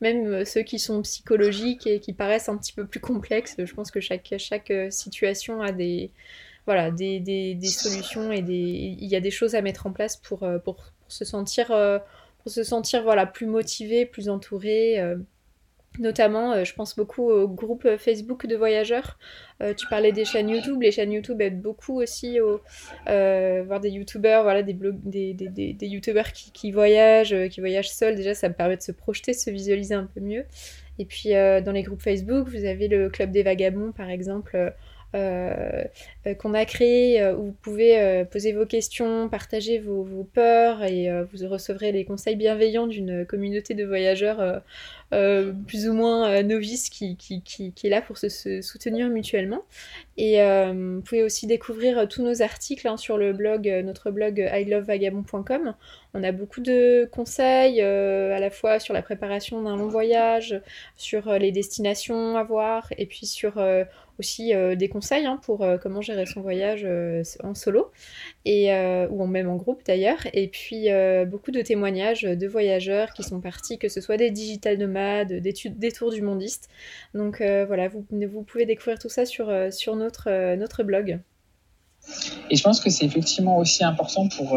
même 0.00 0.26
euh, 0.26 0.44
ceux 0.44 0.62
qui 0.62 0.78
sont 0.78 1.02
psychologiques 1.02 1.86
et 1.86 2.00
qui 2.00 2.12
paraissent 2.12 2.48
un 2.48 2.56
petit 2.56 2.72
peu 2.72 2.86
plus 2.86 3.00
complexes. 3.00 3.56
Je 3.58 3.74
pense 3.74 3.90
que 3.90 4.00
chaque, 4.00 4.34
chaque 4.38 4.72
situation 4.90 5.60
a 5.60 5.72
des, 5.72 6.10
voilà, 6.64 6.90
des, 6.90 7.20
des, 7.20 7.54
des 7.54 7.68
solutions 7.68 8.30
et 8.32 8.42
des, 8.42 8.54
il 9.00 9.08
y 9.08 9.16
a 9.16 9.20
des 9.20 9.30
choses 9.30 9.54
à 9.54 9.62
mettre 9.62 9.86
en 9.86 9.92
place 9.92 10.16
pour, 10.16 10.40
pour, 10.64 10.76
pour 10.76 10.92
se 11.08 11.24
sentir, 11.24 11.66
pour 12.42 12.52
se 12.52 12.62
sentir 12.62 13.02
voilà, 13.02 13.26
plus 13.26 13.46
motivé, 13.46 14.06
plus 14.06 14.28
entouré. 14.28 15.00
Notamment, 15.98 16.52
euh, 16.52 16.64
je 16.64 16.74
pense 16.74 16.94
beaucoup 16.96 17.30
au 17.30 17.48
groupe 17.48 17.96
Facebook 17.96 18.46
de 18.46 18.56
voyageurs. 18.56 19.18
Euh, 19.62 19.72
tu 19.74 19.86
parlais 19.88 20.12
des 20.12 20.24
chaînes 20.24 20.48
YouTube. 20.48 20.82
Les 20.82 20.92
chaînes 20.92 21.12
YouTube 21.12 21.40
aident 21.40 21.62
beaucoup 21.62 22.00
aussi 22.00 22.40
au 22.40 22.60
euh, 23.08 23.62
voir 23.66 23.80
des 23.80 23.90
YouTubeurs, 23.90 24.42
voilà, 24.42 24.62
des, 24.62 24.74
blog, 24.74 24.96
des, 25.04 25.32
des, 25.32 25.72
des, 25.72 25.86
YouTubeurs 25.86 26.32
qui, 26.32 26.52
qui, 26.52 26.70
voyagent, 26.70 27.48
qui 27.48 27.60
voyagent 27.60 27.90
seuls. 27.90 28.16
Déjà, 28.16 28.34
ça 28.34 28.48
me 28.48 28.54
permet 28.54 28.76
de 28.76 28.82
se 28.82 28.92
projeter, 28.92 29.32
de 29.32 29.38
se 29.38 29.50
visualiser 29.50 29.94
un 29.94 30.08
peu 30.12 30.20
mieux. 30.20 30.44
Et 30.98 31.04
puis, 31.04 31.30
dans 31.30 31.72
les 31.72 31.82
groupes 31.82 32.02
Facebook, 32.02 32.48
vous 32.48 32.64
avez 32.64 32.88
le 32.88 33.10
Club 33.10 33.30
des 33.30 33.42
Vagabonds, 33.42 33.92
par 33.92 34.08
exemple. 34.08 34.72
Qu'on 35.12 36.54
a 36.54 36.64
créé 36.64 37.26
où 37.32 37.46
vous 37.46 37.56
pouvez 37.62 38.24
poser 38.30 38.52
vos 38.52 38.66
questions, 38.66 39.28
partager 39.28 39.78
vos, 39.78 40.28
peurs 40.34 40.82
et 40.84 41.08
vous 41.32 41.48
recevrez 41.48 41.92
les 41.92 42.04
conseils 42.04 42.36
bienveillants 42.36 42.86
d'une 42.86 43.24
communauté 43.24 43.74
de 43.74 43.84
voyageurs 43.84 44.62
euh, 45.12 45.52
plus 45.68 45.88
ou 45.88 45.92
moins 45.92 46.28
euh, 46.28 46.42
novice 46.42 46.90
qui, 46.90 47.16
qui, 47.16 47.40
qui, 47.40 47.72
est 47.84 47.88
là 47.88 48.02
pour 48.02 48.18
se, 48.18 48.60
soutenir 48.60 49.08
mutuellement. 49.08 49.62
Et 50.16 50.42
euh, 50.42 50.72
vous 50.96 51.00
pouvez 51.02 51.22
aussi 51.22 51.46
découvrir 51.46 52.08
tous 52.08 52.22
nos 52.22 52.42
articles 52.42 52.88
hein, 52.88 52.96
sur 52.96 53.16
le 53.16 53.32
blog, 53.32 53.68
notre 53.84 54.10
blog 54.10 54.38
ilovevagabond.com. 54.38 55.74
On 56.16 56.22
a 56.22 56.32
beaucoup 56.32 56.60
de 56.60 57.08
conseils 57.12 57.80
à 57.80 58.40
la 58.40 58.50
fois 58.50 58.78
sur 58.78 58.94
la 58.94 59.02
préparation 59.02 59.62
d'un 59.62 59.76
long 59.76 59.88
voyage, 59.88 60.60
sur 60.96 61.30
les 61.38 61.52
destinations 61.52 62.36
à 62.36 62.42
voir 62.42 62.88
et 62.96 63.06
puis 63.06 63.26
sur 63.26 63.60
aussi 64.18 64.54
euh, 64.54 64.74
des 64.76 64.88
conseils 64.88 65.26
hein, 65.26 65.38
pour 65.42 65.62
euh, 65.62 65.76
comment 65.78 66.00
gérer 66.00 66.26
son 66.26 66.40
voyage 66.40 66.82
euh, 66.84 67.22
en 67.42 67.54
solo 67.54 67.90
ou 68.46 69.26
même 69.26 69.48
en 69.48 69.56
groupe 69.56 69.82
d'ailleurs. 69.84 70.26
Et 70.32 70.48
puis 70.48 70.88
beaucoup 71.26 71.50
de 71.50 71.60
témoignages 71.62 72.22
de 72.22 72.46
voyageurs 72.46 73.12
qui 73.12 73.22
sont 73.22 73.40
partis 73.40 73.78
que 73.78 73.88
ce 73.88 74.00
soit 74.00 74.16
des 74.16 74.30
digital 74.30 74.78
nomades 74.78 75.32
des, 75.32 75.92
tours 75.92 76.12
du 76.12 76.22
mondiste. 76.22 76.68
Donc 77.14 77.38
voilà 77.40 77.88
vous, 77.88 78.42
pouvez 78.42 78.66
découvrir 78.66 78.98
tout 78.98 79.08
ça 79.08 79.26
sur, 79.26 79.46
notre 79.96 80.82
blog 80.82 81.18
et 82.50 82.56
je 82.56 82.62
pense 82.62 82.80
que 82.80 82.90
c'est 82.90 83.04
effectivement 83.04 83.58
aussi 83.58 83.82
important 83.84 84.28
pour, 84.28 84.56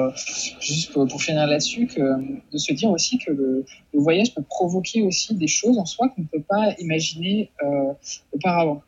juste 0.60 0.94
pour, 0.94 1.22
finir 1.22 1.48
là-dessus, 1.48 1.88
de 1.88 2.58
se 2.58 2.74
dire 2.74 2.90
aussi 2.92 3.18
que 3.18 3.32
le, 3.32 3.66
voyage 3.94 4.34
peut 4.34 4.44
provoquer 4.44 5.02
aussi 5.02 5.34
des 5.34 5.48
choses 5.48 5.78
en 5.78 5.86
soi 5.86 6.10
qu'on 6.10 6.22
ne 6.22 6.28
peut 6.28 6.44
pas 6.48 6.76
imaginer 6.80 7.52
auparavant. 8.32 8.84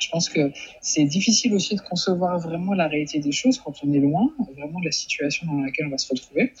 Je 0.00 0.08
pense 0.08 0.28
que 0.28 0.50
c'est 0.80 1.04
difficile 1.04 1.54
aussi 1.54 1.76
de 1.76 1.80
concevoir 1.82 2.38
vraiment 2.38 2.72
la 2.72 2.88
réalité 2.88 3.20
des 3.20 3.32
choses 3.32 3.58
quand 3.58 3.74
on 3.84 3.92
est 3.92 3.98
loin, 3.98 4.32
vraiment 4.56 4.80
de 4.80 4.86
la 4.86 4.92
situation 4.92 5.46
dans 5.46 5.60
laquelle 5.60 5.86
on 5.86 5.90
va 5.90 5.98
se 5.98 6.08
retrouver. 6.08 6.52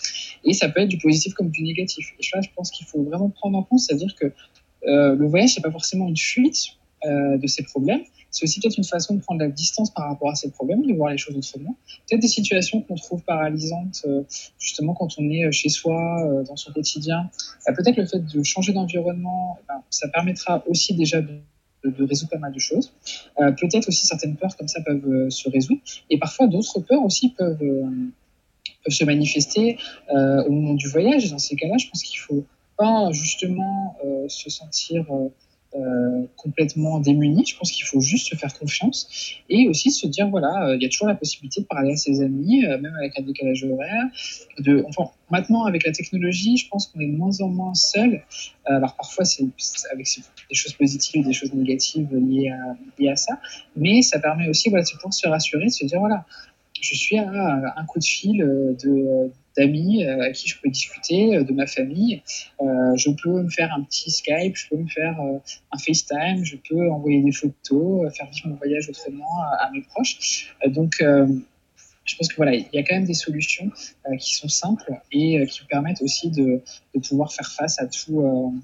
Et 0.44 0.52
ça 0.52 0.68
peut 0.68 0.80
être 0.80 0.88
du 0.88 0.98
positif 0.98 1.32
comme 1.32 1.50
du 1.50 1.62
négatif. 1.62 2.12
Et 2.18 2.22
je 2.22 2.48
pense 2.54 2.70
qu'il 2.70 2.86
faut 2.86 3.02
vraiment 3.02 3.30
prendre 3.30 3.58
en 3.58 3.62
compte, 3.62 3.80
c'est-à-dire 3.80 4.14
que 4.14 4.26
euh, 4.86 5.14
le 5.14 5.26
voyage, 5.26 5.54
c'est 5.54 5.62
pas 5.62 5.70
forcément 5.70 6.06
une 6.06 6.16
fuite 6.16 6.76
euh, 7.04 7.38
de 7.38 7.46
ces 7.46 7.62
problèmes. 7.62 8.02
C'est 8.30 8.44
aussi 8.44 8.60
peut-être 8.60 8.78
une 8.78 8.84
façon 8.84 9.14
de 9.14 9.20
prendre 9.20 9.40
la 9.40 9.48
distance 9.48 9.90
par 9.90 10.08
rapport 10.08 10.30
à 10.30 10.34
ces 10.34 10.50
problèmes, 10.50 10.86
de 10.86 10.94
voir 10.94 11.10
les 11.10 11.18
choses 11.18 11.36
autrement. 11.36 11.76
Peut-être 12.08 12.20
des 12.20 12.28
situations 12.28 12.80
qu'on 12.82 12.94
trouve 12.94 13.22
paralysantes, 13.22 14.02
euh, 14.06 14.22
justement 14.58 14.94
quand 14.94 15.08
on 15.18 15.28
est 15.30 15.50
chez 15.50 15.68
soi, 15.68 16.24
euh, 16.24 16.44
dans 16.44 16.56
son 16.56 16.72
quotidien. 16.72 17.28
Euh, 17.68 17.72
peut-être 17.74 17.96
le 17.96 18.06
fait 18.06 18.20
de 18.20 18.42
changer 18.42 18.72
d'environnement, 18.72 19.58
eh 19.60 19.64
ben, 19.68 19.82
ça 19.90 20.08
permettra 20.08 20.62
aussi 20.68 20.94
déjà 20.94 21.20
de 21.20 22.04
résoudre 22.04 22.30
pas 22.30 22.38
mal 22.38 22.52
de 22.52 22.58
choses. 22.58 22.92
Euh, 23.40 23.52
peut-être 23.52 23.88
aussi 23.88 24.06
certaines 24.06 24.36
peurs 24.36 24.56
comme 24.56 24.68
ça 24.68 24.80
peuvent 24.82 25.08
euh, 25.08 25.30
se 25.30 25.48
résoudre. 25.48 25.80
Et 26.10 26.18
parfois 26.18 26.46
d'autres 26.46 26.80
peurs 26.80 27.02
aussi 27.04 27.30
peuvent, 27.30 27.62
euh, 27.62 27.84
se 28.88 29.04
manifester 29.04 29.76
au 30.10 30.50
moment 30.50 30.74
du 30.74 30.88
voyage. 30.88 31.26
Et 31.26 31.30
dans 31.30 31.38
ces 31.38 31.54
cas-là, 31.54 31.76
je 31.76 31.86
pense 31.88 32.02
qu'il 32.02 32.18
faut 32.18 32.44
pas 32.78 33.10
justement 33.12 33.94
se 34.26 34.48
sentir 34.48 35.04
euh, 35.76 36.26
complètement 36.36 36.98
démunis. 36.98 37.46
Je 37.46 37.56
pense 37.56 37.70
qu'il 37.70 37.84
faut 37.84 38.00
juste 38.00 38.26
se 38.26 38.34
faire 38.34 38.52
confiance 38.58 39.36
et 39.48 39.68
aussi 39.68 39.92
se 39.92 40.08
dire 40.08 40.28
voilà, 40.28 40.66
euh, 40.66 40.74
il 40.74 40.82
y 40.82 40.84
a 40.84 40.88
toujours 40.88 41.06
la 41.06 41.14
possibilité 41.14 41.60
de 41.60 41.66
parler 41.66 41.92
à 41.92 41.96
ses 41.96 42.22
amis, 42.22 42.64
euh, 42.66 42.76
même 42.76 42.92
avec 42.96 43.16
un 43.16 43.22
décalage 43.22 43.62
horaire. 43.62 44.02
De, 44.58 44.84
enfin, 44.88 45.12
maintenant 45.30 45.64
avec 45.66 45.86
la 45.86 45.92
technologie, 45.92 46.56
je 46.56 46.68
pense 46.68 46.88
qu'on 46.88 46.98
est 46.98 47.06
de 47.06 47.16
moins 47.16 47.40
en 47.40 47.48
moins 47.48 47.74
seul. 47.74 48.20
alors 48.64 48.96
parfois 48.96 49.24
c'est 49.24 49.44
avec 49.92 50.08
des 50.48 50.56
choses 50.56 50.72
positives 50.72 51.22
et 51.22 51.24
des 51.24 51.32
choses 51.32 51.54
négatives 51.54 52.12
liées 52.16 52.50
à, 53.08 53.16
ça, 53.16 53.38
mais 53.76 54.02
ça 54.02 54.18
permet 54.18 54.48
aussi 54.48 54.70
voilà, 54.70 54.84
de 54.84 54.90
pouvoir 54.90 55.14
se 55.14 55.28
rassurer, 55.28 55.66
de 55.66 55.70
se 55.70 55.86
dire 55.86 56.00
voilà, 56.00 56.24
je 56.80 56.94
suis 56.94 57.18
à 57.18 57.74
un 57.76 57.84
coup 57.86 57.98
de 57.98 58.04
fil 58.04 58.38
de 58.38 59.30
d'amis 59.56 60.04
euh, 60.04 60.22
à 60.22 60.30
qui 60.30 60.48
je 60.48 60.56
peux 60.60 60.68
discuter, 60.68 61.36
euh, 61.36 61.44
de 61.44 61.52
ma 61.52 61.66
famille. 61.66 62.22
Euh, 62.60 62.96
je 62.96 63.10
peux 63.10 63.42
me 63.42 63.50
faire 63.50 63.72
un 63.74 63.82
petit 63.82 64.10
Skype, 64.10 64.56
je 64.56 64.68
peux 64.68 64.76
me 64.76 64.88
faire 64.88 65.18
un 65.20 65.78
FaceTime, 65.78 66.44
je 66.44 66.56
peux 66.56 66.90
envoyer 66.90 67.22
des 67.22 67.32
photos, 67.32 68.12
faire 68.14 68.30
vivre 68.30 68.48
mon 68.48 68.56
voyage 68.56 68.88
autrement 68.88 69.40
à, 69.58 69.70
mes 69.72 69.82
proches. 69.82 70.54
donc, 70.66 70.96
je 71.00 72.16
pense 72.16 72.28
que 72.28 72.36
voilà, 72.36 72.54
il 72.54 72.66
y 72.72 72.78
a 72.78 72.82
quand 72.82 72.94
même 72.94 73.04
des 73.04 73.14
solutions 73.14 73.70
qui 74.18 74.34
sont 74.34 74.48
simples 74.48 74.92
et 75.12 75.46
qui 75.46 75.64
permettent 75.66 76.02
aussi 76.02 76.30
de, 76.30 76.62
pouvoir 77.08 77.32
faire 77.32 77.50
face 77.52 77.80
à 77.80 77.86
tout, 77.86 78.54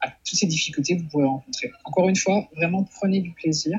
à 0.00 0.08
toutes 0.10 0.38
ces 0.38 0.46
difficultés 0.46 0.96
que 0.96 1.02
vous 1.02 1.08
pourrez 1.08 1.26
rencontrer. 1.26 1.70
Encore 1.84 2.08
une 2.08 2.16
fois, 2.16 2.48
vraiment 2.56 2.84
prenez 2.84 3.20
du 3.20 3.32
plaisir 3.32 3.78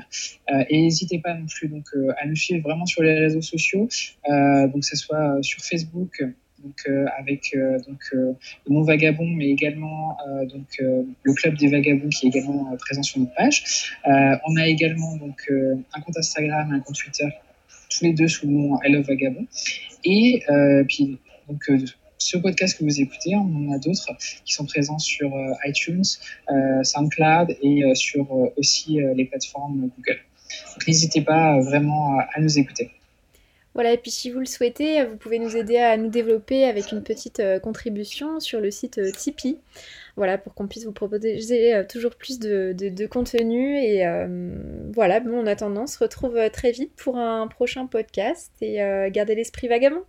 euh, 0.52 0.64
et 0.68 0.82
n'hésitez 0.82 1.18
pas 1.18 1.34
non 1.34 1.46
plus 1.46 1.68
donc, 1.68 1.86
euh, 1.94 2.12
à 2.20 2.26
nous 2.26 2.36
suivre 2.36 2.62
vraiment 2.62 2.86
sur 2.86 3.02
les 3.02 3.14
réseaux 3.14 3.42
sociaux, 3.42 3.88
euh, 4.28 4.68
donc 4.68 4.80
que 4.80 4.86
ce 4.86 4.96
soit 4.96 5.42
sur 5.42 5.60
Facebook, 5.60 6.22
donc 6.62 6.74
euh, 6.88 7.06
avec 7.18 7.54
euh, 7.54 7.78
donc 7.86 8.00
euh, 8.14 8.32
le 8.66 8.74
nom 8.74 8.82
Vagabond, 8.82 9.26
mais 9.26 9.48
également 9.48 10.16
donc 10.44 10.80
le 10.80 11.34
club 11.34 11.56
des 11.56 11.68
vagabonds 11.68 12.08
qui 12.08 12.26
est 12.26 12.28
également 12.28 12.74
présent 12.76 13.02
sur 13.02 13.20
notre 13.20 13.34
page. 13.34 13.94
on 14.04 14.56
a 14.56 14.66
également 14.66 15.16
donc 15.16 15.50
un 15.94 16.00
compte 16.00 16.16
Instagram, 16.16 16.72
un 16.72 16.80
compte 16.80 16.96
Twitter, 16.96 17.28
tous 17.90 18.04
les 18.04 18.12
deux 18.12 18.28
sous 18.28 18.46
le 18.46 18.52
nom 18.52 18.78
I 18.84 18.92
Love 18.92 19.06
Vagabond. 19.06 19.46
Et 20.04 20.42
puis 20.88 21.18
donc 21.48 21.70
ce 22.22 22.38
podcast 22.38 22.78
que 22.78 22.84
vous 22.84 23.00
écoutez, 23.00 23.34
on 23.36 23.68
en 23.68 23.72
a 23.72 23.78
d'autres 23.78 24.10
qui 24.44 24.52
sont 24.54 24.66
présents 24.66 24.98
sur 24.98 25.30
iTunes, 25.64 26.04
SoundCloud 26.82 27.56
et 27.62 27.94
sur 27.94 28.30
aussi 28.56 28.98
les 29.14 29.24
plateformes 29.24 29.90
Google. 29.96 30.20
Donc 30.74 30.86
n'hésitez 30.86 31.22
pas 31.22 31.60
vraiment 31.60 32.18
à 32.34 32.40
nous 32.40 32.58
écouter. 32.58 32.90
Voilà, 33.74 33.92
et 33.92 33.96
puis 33.96 34.10
si 34.10 34.30
vous 34.30 34.38
le 34.38 34.44
souhaitez, 34.44 35.02
vous 35.04 35.16
pouvez 35.16 35.38
nous 35.38 35.56
aider 35.56 35.78
à 35.78 35.96
nous 35.96 36.10
développer 36.10 36.64
avec 36.64 36.92
une 36.92 37.02
petite 37.02 37.40
euh, 37.40 37.58
contribution 37.58 38.38
sur 38.38 38.60
le 38.60 38.70
site 38.70 38.98
euh, 38.98 39.10
Tipeee. 39.10 39.58
Voilà, 40.16 40.36
pour 40.36 40.52
qu'on 40.52 40.68
puisse 40.68 40.84
vous 40.84 40.92
proposer 40.92 41.74
euh, 41.74 41.82
toujours 41.82 42.14
plus 42.16 42.38
de, 42.38 42.74
de, 42.76 43.06
contenu. 43.06 43.78
Et 43.78 44.04
voilà, 44.94 45.20
bon, 45.20 45.40
en 45.40 45.46
attendant, 45.46 45.84
on 45.84 45.86
se 45.86 45.98
retrouve 45.98 46.38
très 46.50 46.70
vite 46.70 46.92
pour 46.96 47.16
un 47.16 47.48
prochain 47.48 47.86
podcast 47.86 48.52
et 48.60 48.76
gardez 49.10 49.34
l'esprit 49.34 49.68
vagabond. 49.68 50.02